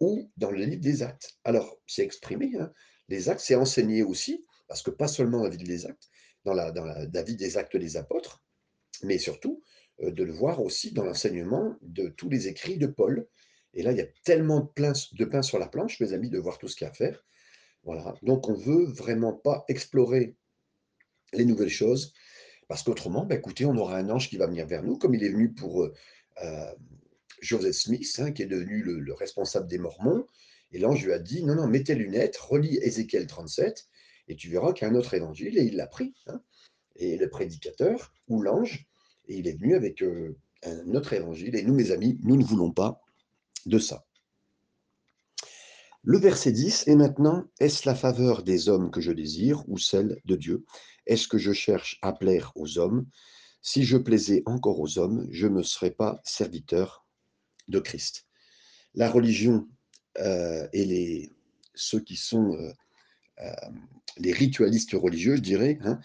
ou 0.00 0.30
dans 0.36 0.50
le 0.50 0.64
livre 0.64 0.80
des 0.80 1.02
actes. 1.02 1.38
Alors, 1.44 1.78
c'est 1.86 2.02
exprimé, 2.02 2.52
hein. 2.58 2.72
les 3.08 3.28
actes, 3.28 3.40
c'est 3.40 3.54
enseigné 3.54 4.02
aussi, 4.02 4.44
parce 4.68 4.82
que 4.82 4.90
pas 4.90 5.08
seulement 5.08 5.42
la 5.42 5.50
vie 5.50 5.58
des 5.58 5.86
actes, 5.86 6.08
dans 6.44 6.54
la, 6.54 6.72
dans 6.72 6.84
la 6.84 7.22
vie 7.22 7.36
des 7.36 7.56
actes 7.56 7.76
des 7.76 7.96
apôtres, 7.96 8.42
mais 9.02 9.18
surtout 9.18 9.62
euh, 10.02 10.10
de 10.10 10.24
le 10.24 10.32
voir 10.32 10.60
aussi 10.62 10.92
dans 10.92 11.04
l'enseignement 11.04 11.76
de 11.82 12.08
tous 12.08 12.28
les 12.28 12.48
écrits 12.48 12.78
de 12.78 12.86
Paul. 12.86 13.26
Et 13.72 13.82
là, 13.82 13.92
il 13.92 13.98
y 13.98 14.02
a 14.02 14.06
tellement 14.24 14.60
de 14.60 14.68
pain, 14.68 14.92
de 15.12 15.24
pain 15.24 15.42
sur 15.42 15.58
la 15.58 15.68
planche, 15.68 16.00
mes 16.00 16.12
amis, 16.12 16.30
de 16.30 16.38
voir 16.38 16.58
tout 16.58 16.68
ce 16.68 16.76
qu'il 16.76 16.84
y 16.84 16.88
a 16.88 16.90
à 16.90 16.94
faire. 16.94 17.24
Voilà. 17.84 18.14
Donc, 18.22 18.48
on 18.48 18.56
ne 18.56 18.62
veut 18.62 18.84
vraiment 18.84 19.32
pas 19.32 19.64
explorer 19.68 20.36
les 21.32 21.44
nouvelles 21.44 21.68
choses, 21.68 22.12
parce 22.68 22.82
qu'autrement, 22.82 23.26
ben, 23.26 23.38
écoutez, 23.38 23.66
on 23.66 23.76
aura 23.76 23.96
un 23.96 24.08
ange 24.10 24.28
qui 24.28 24.36
va 24.36 24.46
venir 24.46 24.66
vers 24.66 24.82
nous, 24.82 24.96
comme 24.96 25.14
il 25.14 25.24
est 25.24 25.30
venu 25.30 25.52
pour 25.52 25.82
euh, 25.82 25.92
euh, 26.42 26.72
Joseph 27.40 27.74
Smith, 27.74 28.18
hein, 28.18 28.32
qui 28.32 28.42
est 28.42 28.46
devenu 28.46 28.82
le, 28.82 29.12
responsable 29.12 29.66
des 29.66 29.78
Mormons. 29.78 30.26
Et 30.72 30.78
l'ange 30.78 31.04
lui 31.04 31.12
a 31.12 31.18
dit, 31.18 31.44
non, 31.44 31.54
non, 31.54 31.66
mets 31.66 31.82
tes 31.82 31.94
lunettes, 31.94 32.36
relis 32.36 32.78
Ézéchiel 32.82 33.26
37, 33.26 33.86
et 34.28 34.36
tu 34.36 34.48
verras 34.48 34.72
qu'il 34.72 34.86
y 34.86 34.90
a 34.90 34.92
un 34.92 34.96
autre 34.96 35.14
évangile, 35.14 35.58
et 35.58 35.62
il 35.62 35.76
l'a 35.76 35.86
pris. 35.86 36.14
Hein 36.26 36.40
et 36.96 37.16
le 37.16 37.28
prédicateur 37.28 38.12
ou 38.28 38.42
l'ange, 38.42 38.86
et 39.26 39.36
il 39.36 39.48
est 39.48 39.58
venu 39.58 39.74
avec 39.74 40.02
euh, 40.02 40.36
un 40.64 40.94
autre 40.94 41.12
évangile. 41.12 41.56
Et 41.56 41.62
nous, 41.62 41.74
mes 41.74 41.90
amis, 41.90 42.18
nous 42.22 42.36
ne 42.36 42.44
voulons 42.44 42.70
pas 42.70 43.02
de 43.66 43.78
ça. 43.78 44.04
Le 46.06 46.18
verset 46.18 46.52
10 46.52 46.86
est 46.86 46.96
maintenant, 46.96 47.46
est-ce 47.60 47.88
la 47.88 47.94
faveur 47.94 48.42
des 48.42 48.68
hommes 48.68 48.90
que 48.90 49.00
je 49.00 49.10
désire 49.10 49.66
ou 49.68 49.78
celle 49.78 50.20
de 50.26 50.36
Dieu? 50.36 50.66
Est-ce 51.06 51.26
que 51.26 51.38
je 51.38 51.54
cherche 51.54 51.98
à 52.02 52.12
plaire 52.12 52.52
aux 52.56 52.78
hommes? 52.78 53.06
Si 53.62 53.84
je 53.84 53.96
plaisais 53.96 54.42
encore 54.44 54.80
aux 54.80 54.98
hommes, 54.98 55.26
je 55.30 55.46
ne 55.46 55.62
serais 55.62 55.92
pas 55.92 56.20
serviteur 56.22 57.06
de 57.68 57.78
Christ. 57.78 58.26
La 58.94 59.10
religion 59.10 59.66
euh, 60.18 60.68
et 60.74 61.32
ceux 61.74 62.00
qui 62.00 62.16
sont 62.16 62.52
euh, 62.52 62.72
euh, 63.40 63.52
les 64.18 64.32
ritualistes 64.32 64.92
religieux, 64.92 65.36
je 65.36 65.40
dirais, 65.40 65.78
hein, 65.80 65.98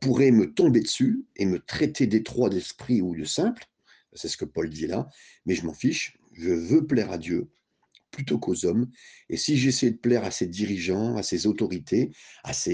pourraient 0.00 0.30
me 0.30 0.54
tomber 0.54 0.80
dessus 0.80 1.26
et 1.36 1.44
me 1.44 1.58
traiter 1.58 2.06
d'étroit 2.06 2.48
d'esprit 2.48 3.02
ou 3.02 3.14
de 3.14 3.24
simple. 3.24 3.66
C'est 4.14 4.28
ce 4.28 4.38
que 4.38 4.46
Paul 4.46 4.70
dit 4.70 4.86
là. 4.86 5.06
Mais 5.44 5.54
je 5.54 5.66
m'en 5.66 5.74
fiche. 5.74 6.16
Je 6.32 6.48
veux 6.48 6.86
plaire 6.86 7.12
à 7.12 7.18
Dieu 7.18 7.50
plutôt 8.14 8.38
qu'aux 8.38 8.64
hommes. 8.64 8.88
Et 9.28 9.36
si 9.36 9.56
j'essaie 9.56 9.90
de 9.90 9.96
plaire 9.96 10.24
à 10.24 10.30
ces 10.30 10.46
dirigeants, 10.46 11.16
à 11.16 11.22
ces 11.22 11.46
autorités, 11.46 12.12
à, 12.44 12.52
ce, 12.52 12.70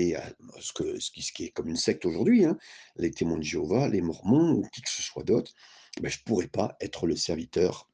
qui, 1.33 1.45
est 1.45 1.51
comme 1.51 1.69
une 1.69 1.77
secte 1.77 2.05
aujourd'hui, 2.05 2.45
hein, 2.45 2.59
les 2.97 3.11
témoins 3.11 3.39
de 3.39 3.43
Jéhovah, 3.43 3.89
les 3.89 4.03
mormons 4.03 4.53
ou 4.53 4.63
qui 4.73 4.83
que 4.83 4.91
ce 4.91 5.03
soit 5.03 5.25
d'autre, 5.25 5.53
ben 6.03 6.11
je 6.11 6.19
ne 6.19 6.25
pourrais 6.25 6.49
pas 6.49 6.77
être 6.81 7.07
le 7.07 7.17
serviteur 7.17 7.89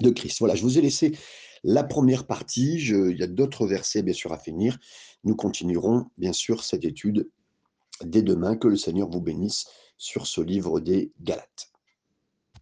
de 0.00 0.10
Christ. 0.10 0.38
Voilà, 0.38 0.54
je 0.54 0.62
vous 0.62 0.78
ai 0.78 0.82
laissé 0.82 1.18
la 1.64 1.82
première 1.82 2.26
partie. 2.26 2.74
il 2.74 3.16
y 3.18 3.22
a 3.22 3.26
d'autres 3.26 3.66
versets, 3.66 4.02
bien 4.02 4.14
sûr, 4.14 4.32
à 4.32 4.38
finir. 4.38 4.78
Nous 5.24 5.34
continuerons, 5.34 6.06
bien 6.16 6.32
sûr, 6.32 6.62
cette 6.62 6.84
étude 6.84 7.28
dès 8.04 8.22
demain. 8.22 8.56
Que 8.56 8.68
le 8.68 8.76
Seigneur 8.76 9.10
vous 9.10 9.20
bénisse 9.20 9.66
sur 9.98 10.26
ce 10.26 10.40
livre 10.40 10.78
des 10.78 11.12
Galates. 11.20 11.72